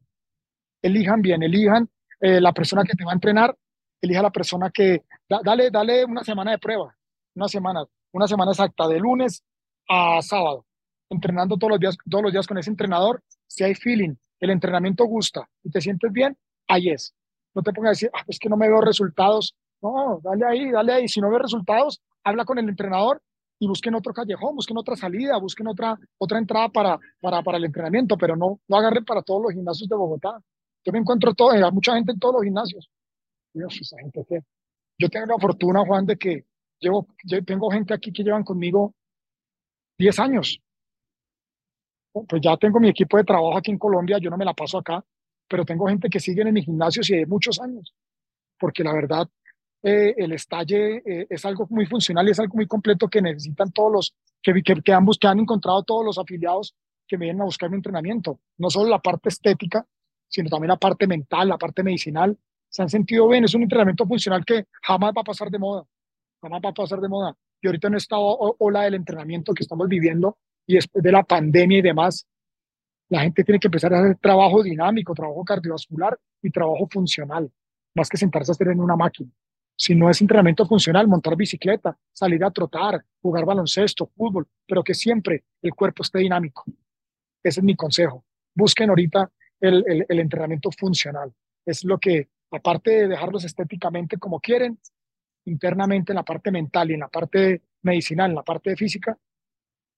elijan 0.82 1.22
bien, 1.22 1.42
elijan 1.42 1.88
eh, 2.20 2.40
la 2.40 2.52
persona 2.52 2.84
que 2.84 2.94
te 2.94 3.04
va 3.04 3.12
a 3.12 3.14
entrenar, 3.14 3.56
elija 4.00 4.22
la 4.22 4.30
persona 4.30 4.70
que, 4.70 5.04
dale, 5.28 5.70
dale 5.70 6.04
una 6.04 6.22
semana 6.22 6.52
de 6.52 6.58
prueba, 6.58 6.96
una 7.34 7.48
semana, 7.48 7.84
una 8.12 8.28
semana 8.28 8.52
exacta, 8.52 8.86
de 8.88 8.98
lunes 8.98 9.42
a 9.88 10.20
sábado, 10.22 10.64
entrenando 11.10 11.56
todos 11.56 11.72
los 11.72 11.80
días, 11.80 11.96
todos 12.10 12.24
los 12.24 12.32
días 12.32 12.46
con 12.46 12.58
ese 12.58 12.70
entrenador, 12.70 13.22
si 13.46 13.64
hay 13.64 13.74
feeling, 13.74 14.14
el 14.40 14.50
entrenamiento 14.50 15.04
gusta 15.04 15.48
y 15.62 15.70
te 15.70 15.80
sientes 15.80 16.12
bien, 16.12 16.36
ahí 16.68 16.90
es. 16.90 17.14
No 17.54 17.62
te 17.62 17.72
pongas 17.72 17.88
a 17.88 17.92
decir, 17.92 18.10
ah, 18.12 18.22
es 18.26 18.38
que 18.38 18.48
no 18.48 18.56
me 18.56 18.68
veo 18.68 18.80
resultados. 18.82 19.54
No, 19.80 20.20
dale 20.22 20.44
ahí, 20.44 20.70
dale 20.70 20.92
ahí. 20.92 21.08
Si 21.08 21.20
no 21.20 21.30
ves 21.30 21.40
resultados, 21.40 22.02
habla 22.22 22.44
con 22.44 22.58
el 22.58 22.68
entrenador 22.68 23.22
y 23.58 23.66
busquen 23.66 23.94
otro 23.94 24.12
callejón, 24.12 24.54
busquen 24.54 24.76
otra 24.76 24.94
salida, 24.94 25.38
busquen 25.38 25.66
otra, 25.66 25.98
otra 26.18 26.38
entrada 26.38 26.68
para, 26.68 26.98
para, 27.20 27.42
para 27.42 27.56
el 27.56 27.64
entrenamiento, 27.64 28.18
pero 28.18 28.36
no, 28.36 28.60
no 28.68 28.76
agarren 28.76 29.04
para 29.06 29.22
todos 29.22 29.42
los 29.42 29.52
gimnasios 29.52 29.88
de 29.88 29.96
Bogotá. 29.96 30.38
Yo 30.84 30.92
me 30.92 30.98
encuentro 30.98 31.32
todo, 31.32 31.52
hay 31.52 31.62
mucha 31.72 31.94
gente 31.94 32.12
en 32.12 32.18
todos 32.18 32.34
los 32.34 32.44
gimnasios. 32.44 32.90
Dios, 33.54 33.78
esa 33.80 33.96
gente 33.98 34.24
que... 34.28 34.40
Yo 34.98 35.08
tengo 35.08 35.26
la 35.26 35.38
fortuna, 35.38 35.84
Juan, 35.86 36.06
de 36.06 36.16
que 36.16 36.44
llevo, 36.78 37.06
tengo 37.46 37.70
gente 37.70 37.94
aquí 37.94 38.12
que 38.12 38.22
llevan 38.22 38.44
conmigo 38.44 38.94
10 39.98 40.18
años. 40.20 40.60
Pues 42.12 42.40
ya 42.42 42.56
tengo 42.56 42.80
mi 42.80 42.88
equipo 42.88 43.16
de 43.16 43.24
trabajo 43.24 43.56
aquí 43.56 43.70
en 43.70 43.78
Colombia, 43.78 44.18
yo 44.18 44.30
no 44.30 44.36
me 44.36 44.44
la 44.44 44.54
paso 44.54 44.78
acá, 44.78 45.04
pero 45.48 45.64
tengo 45.64 45.86
gente 45.86 46.08
que 46.08 46.20
sigue 46.20 46.42
en 46.42 46.52
mi 46.52 46.62
gimnasio 46.62 47.02
y 47.06 47.18
de 47.18 47.26
muchos 47.26 47.60
años, 47.60 47.94
porque 48.58 48.82
la 48.82 48.92
verdad 48.92 49.28
eh, 49.82 50.14
el 50.16 50.32
estalle 50.32 51.02
eh, 51.04 51.26
es 51.28 51.44
algo 51.44 51.66
muy 51.70 51.86
funcional 51.86 52.26
y 52.26 52.30
es 52.30 52.40
algo 52.40 52.54
muy 52.56 52.66
completo 52.66 53.08
que 53.08 53.20
necesitan 53.20 53.70
todos 53.70 53.92
los, 53.92 54.14
que, 54.42 54.52
que, 54.62 54.92
han, 54.92 55.06
que 55.06 55.26
han 55.26 55.40
encontrado 55.40 55.82
todos 55.82 56.04
los 56.04 56.18
afiliados 56.18 56.74
que 57.06 57.18
me 57.18 57.26
vienen 57.26 57.42
a 57.42 57.44
buscar 57.44 57.70
mi 57.70 57.76
entrenamiento. 57.76 58.40
No 58.58 58.70
solo 58.70 58.88
la 58.88 58.98
parte 58.98 59.28
estética, 59.28 59.86
sino 60.28 60.48
también 60.48 60.70
la 60.70 60.76
parte 60.76 61.06
mental, 61.06 61.48
la 61.48 61.58
parte 61.58 61.82
medicinal. 61.82 62.36
Se 62.68 62.82
han 62.82 62.88
sentido 62.88 63.28
bien, 63.28 63.44
es 63.44 63.54
un 63.54 63.62
entrenamiento 63.62 64.06
funcional 64.06 64.44
que 64.44 64.66
jamás 64.82 65.12
va 65.16 65.20
a 65.20 65.24
pasar 65.24 65.50
de 65.50 65.58
moda, 65.58 65.84
jamás 66.42 66.60
va 66.64 66.70
a 66.70 66.74
pasar 66.74 67.00
de 67.00 67.08
moda. 67.08 67.36
Y 67.60 67.66
ahorita 67.66 67.88
en 67.88 67.94
esta 67.94 68.16
ola 68.18 68.82
del 68.82 68.94
entrenamiento 68.94 69.54
que 69.54 69.62
estamos 69.62 69.88
viviendo 69.88 70.38
y 70.66 70.74
después 70.74 71.02
de 71.02 71.12
la 71.12 71.22
pandemia 71.22 71.78
y 71.78 71.82
demás, 71.82 72.26
la 73.08 73.22
gente 73.22 73.44
tiene 73.44 73.58
que 73.58 73.68
empezar 73.68 73.94
a 73.94 74.00
hacer 74.00 74.16
trabajo 74.18 74.62
dinámico, 74.62 75.14
trabajo 75.14 75.44
cardiovascular 75.44 76.18
y 76.42 76.50
trabajo 76.50 76.88
funcional, 76.90 77.50
más 77.94 78.08
que 78.08 78.16
sentarse 78.16 78.50
a 78.50 78.54
hacer 78.54 78.68
en 78.68 78.80
una 78.80 78.96
máquina. 78.96 79.30
Si 79.78 79.94
no 79.94 80.10
es 80.10 80.20
entrenamiento 80.20 80.66
funcional, 80.66 81.06
montar 81.06 81.36
bicicleta, 81.36 81.96
salir 82.12 82.42
a 82.44 82.50
trotar, 82.50 83.04
jugar 83.20 83.44
baloncesto, 83.44 84.10
fútbol, 84.16 84.48
pero 84.66 84.82
que 84.82 84.94
siempre 84.94 85.44
el 85.62 85.74
cuerpo 85.74 86.02
esté 86.02 86.20
dinámico. 86.20 86.64
Ese 87.42 87.60
es 87.60 87.64
mi 87.64 87.76
consejo. 87.76 88.24
Busquen 88.54 88.88
ahorita 88.88 89.30
el, 89.60 89.84
el, 89.86 90.06
el 90.08 90.18
entrenamiento 90.18 90.70
funcional. 90.70 91.32
Es 91.64 91.84
lo 91.84 91.98
que, 91.98 92.28
aparte 92.50 92.90
de 92.90 93.08
dejarlos 93.08 93.44
estéticamente 93.44 94.16
como 94.16 94.40
quieren, 94.40 94.78
internamente 95.46 96.12
en 96.12 96.16
la 96.16 96.24
parte 96.24 96.50
mental 96.50 96.90
y 96.90 96.94
en 96.94 97.00
la 97.00 97.08
parte 97.08 97.62
medicinal, 97.82 98.30
en 98.30 98.36
la 98.36 98.42
parte 98.42 98.70
de 98.70 98.76
física, 98.76 99.16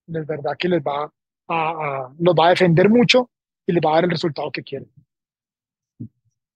es 0.06 0.26
verdad 0.26 0.56
que 0.58 0.68
les 0.68 0.82
va 0.82 1.12
a, 1.48 2.10
los 2.18 2.34
va 2.34 2.46
a 2.46 2.50
defender 2.50 2.88
mucho 2.88 3.30
y 3.66 3.72
les 3.72 3.82
va 3.84 3.90
a 3.90 3.94
dar 3.96 4.04
el 4.04 4.10
resultado 4.10 4.50
que 4.50 4.62
quieren. 4.62 4.90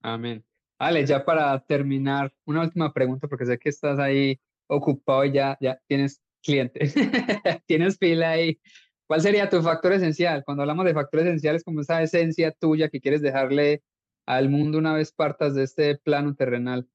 Amén. 0.01 0.45
Ale, 0.79 1.07
ya 1.07 1.25
para 1.25 1.59
terminar, 1.61 2.33
una 2.45 2.63
última 2.63 2.93
pregunta, 2.93 3.29
porque 3.29 3.47
sé 3.47 3.59
que 3.59 3.69
estás 3.69 3.99
ahí 3.99 4.41
ocupado 4.67 5.25
y 5.25 5.33
ya, 5.33 5.57
ya 5.61 5.81
tienes 5.87 6.21
clientes, 6.43 6.95
tienes 7.67 7.99
fila 7.99 8.31
ahí. 8.31 8.61
¿Cuál 9.07 9.21
sería 9.21 9.49
tu 9.49 9.63
factor 9.63 9.93
esencial? 9.93 10.43
Cuando 10.45 10.63
hablamos 10.63 10.85
de 10.85 10.95
factores 10.95 11.27
esenciales, 11.27 11.63
como 11.63 11.83
esa 11.83 12.03
esencia 12.03 12.51
tuya 12.51 12.89
que 12.89 13.01
quieres 13.01 13.21
dejarle 13.21 13.83
al 14.27 14.49
mundo 14.49 14.79
una 14.79 14.95
vez 14.95 15.13
partas 15.13 15.55
de 15.55 15.65
este 15.65 15.99
plano 15.99 16.35
terrenal. 16.35 16.89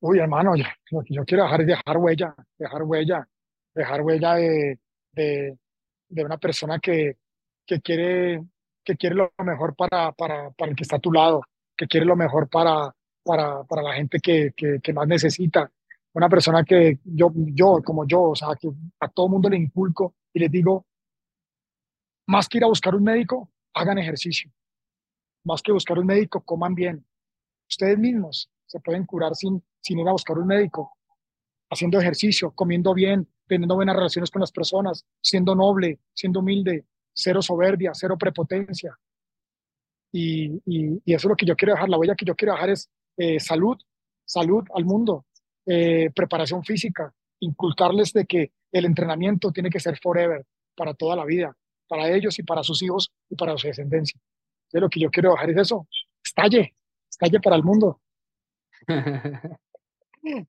Uy, 0.00 0.18
hermano, 0.18 0.54
yo, 0.56 0.64
yo 1.08 1.24
quiero 1.24 1.44
dejar, 1.44 1.64
dejar 1.64 1.96
huella, 1.96 2.34
dejar 2.58 2.82
huella, 2.82 3.28
dejar 3.74 4.02
huella 4.02 4.34
de, 4.34 4.78
de, 5.12 5.58
de 6.08 6.24
una 6.24 6.36
persona 6.36 6.78
que, 6.78 7.16
que, 7.66 7.80
quiere, 7.80 8.44
que 8.84 8.96
quiere 8.96 9.16
lo 9.16 9.32
mejor 9.38 9.74
para, 9.74 10.12
para, 10.12 10.50
para 10.50 10.70
el 10.70 10.76
que 10.76 10.82
está 10.82 10.96
a 10.96 11.00
tu 11.00 11.12
lado, 11.12 11.42
que 11.76 11.86
quiere 11.86 12.04
lo 12.04 12.14
mejor 12.14 12.48
para, 12.48 12.94
para, 13.24 13.64
para 13.64 13.82
la 13.82 13.94
gente 13.94 14.18
que, 14.20 14.52
que, 14.54 14.80
que, 14.82 14.92
más 14.92 15.08
necesita. 15.08 15.70
Una 16.12 16.28
persona 16.28 16.62
que 16.62 16.98
yo, 17.04 17.30
yo, 17.34 17.82
como 17.84 18.06
yo, 18.06 18.22
o 18.22 18.36
sea, 18.36 18.48
que 18.58 18.68
a 19.00 19.08
todo 19.08 19.28
mundo 19.28 19.48
le 19.48 19.56
inculco 19.56 20.14
y 20.32 20.40
les 20.40 20.50
digo, 20.50 20.86
más 22.26 22.48
que 22.48 22.58
ir 22.58 22.64
a 22.64 22.68
buscar 22.68 22.94
un 22.94 23.04
médico, 23.04 23.50
hagan 23.74 23.98
ejercicio. 23.98 24.50
Más 25.44 25.62
que 25.62 25.72
buscar 25.72 25.98
un 25.98 26.06
médico, 26.06 26.40
coman 26.42 26.74
bien. 26.74 27.06
Ustedes 27.68 27.98
mismos 27.98 28.50
se 28.66 28.80
pueden 28.80 29.04
curar 29.06 29.34
sin, 29.34 29.62
sin 29.86 30.00
ir 30.00 30.08
a 30.08 30.12
buscar 30.12 30.36
un 30.36 30.48
médico, 30.48 30.96
haciendo 31.70 32.00
ejercicio, 32.00 32.50
comiendo 32.50 32.92
bien, 32.92 33.28
teniendo 33.46 33.76
buenas 33.76 33.94
relaciones 33.94 34.32
con 34.32 34.40
las 34.40 34.50
personas, 34.50 35.06
siendo 35.22 35.54
noble, 35.54 36.00
siendo 36.12 36.40
humilde, 36.40 36.86
cero 37.12 37.40
soberbia, 37.40 37.92
cero 37.94 38.16
prepotencia. 38.18 38.98
Y, 40.10 40.60
y, 40.66 40.96
eso 41.14 41.28
es 41.28 41.30
lo 41.30 41.36
que 41.36 41.46
yo 41.46 41.54
quiero 41.54 41.74
dejar. 41.74 41.88
La 41.88 41.98
huella 41.98 42.16
que 42.16 42.24
yo 42.24 42.34
quiero 42.34 42.54
dejar 42.54 42.70
es 42.70 42.90
eh, 43.16 43.38
salud, 43.38 43.76
salud 44.24 44.64
al 44.74 44.84
mundo, 44.84 45.26
eh, 45.66 46.10
preparación 46.12 46.64
física, 46.64 47.14
inculcarles 47.38 48.12
de 48.12 48.26
que 48.26 48.50
el 48.72 48.86
entrenamiento 48.86 49.52
tiene 49.52 49.70
que 49.70 49.78
ser 49.78 50.00
forever, 50.02 50.44
para 50.74 50.94
toda 50.94 51.14
la 51.14 51.24
vida, 51.24 51.56
para 51.86 52.10
ellos 52.10 52.36
y 52.40 52.42
para 52.42 52.64
sus 52.64 52.82
hijos 52.82 53.12
y 53.30 53.36
para 53.36 53.56
su 53.56 53.68
descendencia. 53.68 54.20
Entonces, 54.64 54.80
lo 54.80 54.90
que 54.90 55.00
yo 55.00 55.10
quiero 55.10 55.30
dejar 55.30 55.50
es 55.50 55.58
eso, 55.58 55.86
estalle, 56.24 56.74
estalle 57.08 57.38
para 57.38 57.54
el 57.54 57.62
mundo. 57.62 58.00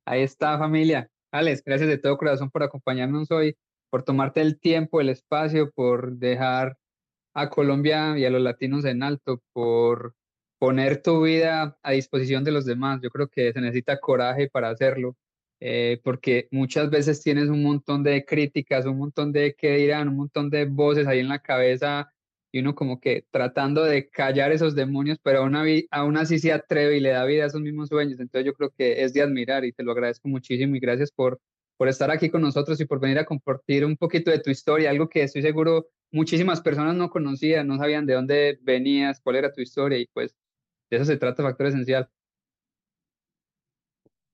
Ahí 0.05 0.21
está, 0.21 0.57
familia. 0.57 1.09
Alex, 1.31 1.63
gracias 1.63 1.89
de 1.89 1.97
todo 1.97 2.17
corazón 2.17 2.49
por 2.49 2.63
acompañarnos 2.63 3.29
hoy, 3.31 3.55
por 3.89 4.03
tomarte 4.03 4.41
el 4.41 4.59
tiempo, 4.59 5.01
el 5.01 5.09
espacio, 5.09 5.71
por 5.71 6.17
dejar 6.17 6.77
a 7.33 7.49
Colombia 7.49 8.17
y 8.17 8.25
a 8.25 8.29
los 8.29 8.41
latinos 8.41 8.85
en 8.85 9.03
alto, 9.03 9.43
por 9.53 10.15
poner 10.59 11.01
tu 11.01 11.23
vida 11.23 11.77
a 11.83 11.91
disposición 11.91 12.43
de 12.43 12.51
los 12.51 12.65
demás. 12.65 12.99
Yo 13.03 13.09
creo 13.09 13.27
que 13.27 13.53
se 13.53 13.61
necesita 13.61 13.99
coraje 13.99 14.49
para 14.49 14.69
hacerlo, 14.69 15.15
eh, 15.59 15.99
porque 16.03 16.47
muchas 16.51 16.89
veces 16.89 17.21
tienes 17.21 17.49
un 17.49 17.61
montón 17.61 18.03
de 18.03 18.25
críticas, 18.25 18.85
un 18.85 18.97
montón 18.97 19.31
de 19.31 19.55
qué 19.55 19.75
dirán, 19.75 20.09
un 20.09 20.17
montón 20.17 20.49
de 20.49 20.65
voces 20.65 21.07
ahí 21.07 21.19
en 21.19 21.29
la 21.29 21.39
cabeza 21.39 22.11
y 22.57 22.61
uno 22.61 22.75
como 22.75 22.99
que 22.99 23.25
tratando 23.31 23.83
de 23.83 24.09
callar 24.09 24.51
esos 24.51 24.75
demonios, 24.75 25.17
pero 25.21 25.39
aún, 25.39 25.55
aún 25.91 26.17
así 26.17 26.39
se 26.39 26.51
atreve 26.51 26.97
y 26.97 26.99
le 26.99 27.09
da 27.09 27.25
vida 27.25 27.43
a 27.43 27.47
esos 27.47 27.61
mismos 27.61 27.89
sueños. 27.89 28.19
Entonces 28.19 28.45
yo 28.45 28.53
creo 28.53 28.71
que 28.71 29.03
es 29.03 29.13
de 29.13 29.21
admirar 29.21 29.65
y 29.65 29.73
te 29.73 29.83
lo 29.83 29.91
agradezco 29.91 30.27
muchísimo 30.27 30.75
y 30.75 30.79
gracias 30.79 31.11
por, 31.11 31.39
por 31.77 31.87
estar 31.87 32.11
aquí 32.11 32.29
con 32.29 32.41
nosotros 32.41 32.79
y 32.81 32.85
por 32.85 32.99
venir 32.99 33.19
a 33.19 33.25
compartir 33.25 33.85
un 33.85 33.95
poquito 33.97 34.31
de 34.31 34.39
tu 34.39 34.49
historia, 34.49 34.89
algo 34.89 35.09
que 35.09 35.23
estoy 35.23 35.41
seguro 35.41 35.87
muchísimas 36.11 36.61
personas 36.61 36.95
no 36.95 37.09
conocían, 37.09 37.67
no 37.67 37.77
sabían 37.77 38.05
de 38.05 38.13
dónde 38.13 38.59
venías, 38.61 39.19
cuál 39.21 39.37
era 39.37 39.51
tu 39.51 39.61
historia 39.61 39.97
y 39.97 40.07
pues 40.07 40.35
de 40.89 40.97
eso 40.97 41.05
se 41.05 41.17
trata 41.17 41.43
Factor 41.43 41.67
Esencial. 41.67 42.09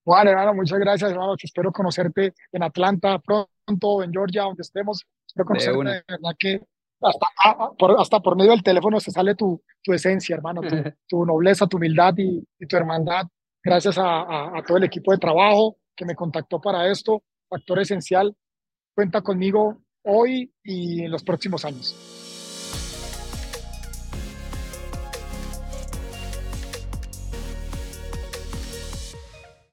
Juan, 0.05 0.27
hermano, 0.27 0.53
muchas 0.53 0.79
gracias, 0.79 1.11
hermano. 1.11 1.35
Espero 1.41 1.71
conocerte 1.71 2.33
en 2.51 2.63
Atlanta 2.63 3.19
pronto, 3.19 4.03
en 4.03 4.11
Georgia, 4.11 4.43
donde 4.43 4.61
estemos. 4.61 5.05
Espero 5.25 5.45
conocerte, 5.45 5.77
de 5.77 6.03
verdad 6.07 6.35
que 6.37 6.61
hasta, 7.03 7.25
ah, 7.43 7.57
ah, 7.59 7.71
por, 7.77 7.99
hasta 7.99 8.19
por 8.19 8.35
medio 8.35 8.51
del 8.51 8.63
teléfono 8.63 8.99
se 8.99 9.11
sale 9.11 9.35
tu, 9.35 9.61
tu 9.81 9.93
esencia, 9.93 10.35
hermano, 10.35 10.61
tu, 11.07 11.25
nobleza, 11.25 11.67
tu 11.67 11.77
humildad 11.77 12.13
y, 12.17 12.45
tu 12.67 12.75
hermandad. 12.75 13.27
Gracias 13.63 13.97
a, 13.97 14.57
a, 14.57 14.63
todo 14.65 14.77
el 14.77 14.83
equipo 14.83 15.11
de 15.11 15.17
trabajo 15.17 15.77
que 15.95 16.05
me 16.05 16.15
contactó 16.15 16.59
para 16.59 16.89
esto. 16.89 17.23
Factor 17.49 17.79
esencial. 17.79 18.35
Cuenta 18.95 19.21
conmigo 19.21 19.77
hoy 20.03 20.53
y 20.63 21.03
en 21.03 21.11
los 21.11 21.23
próximos 21.23 21.63
años. 21.65 22.12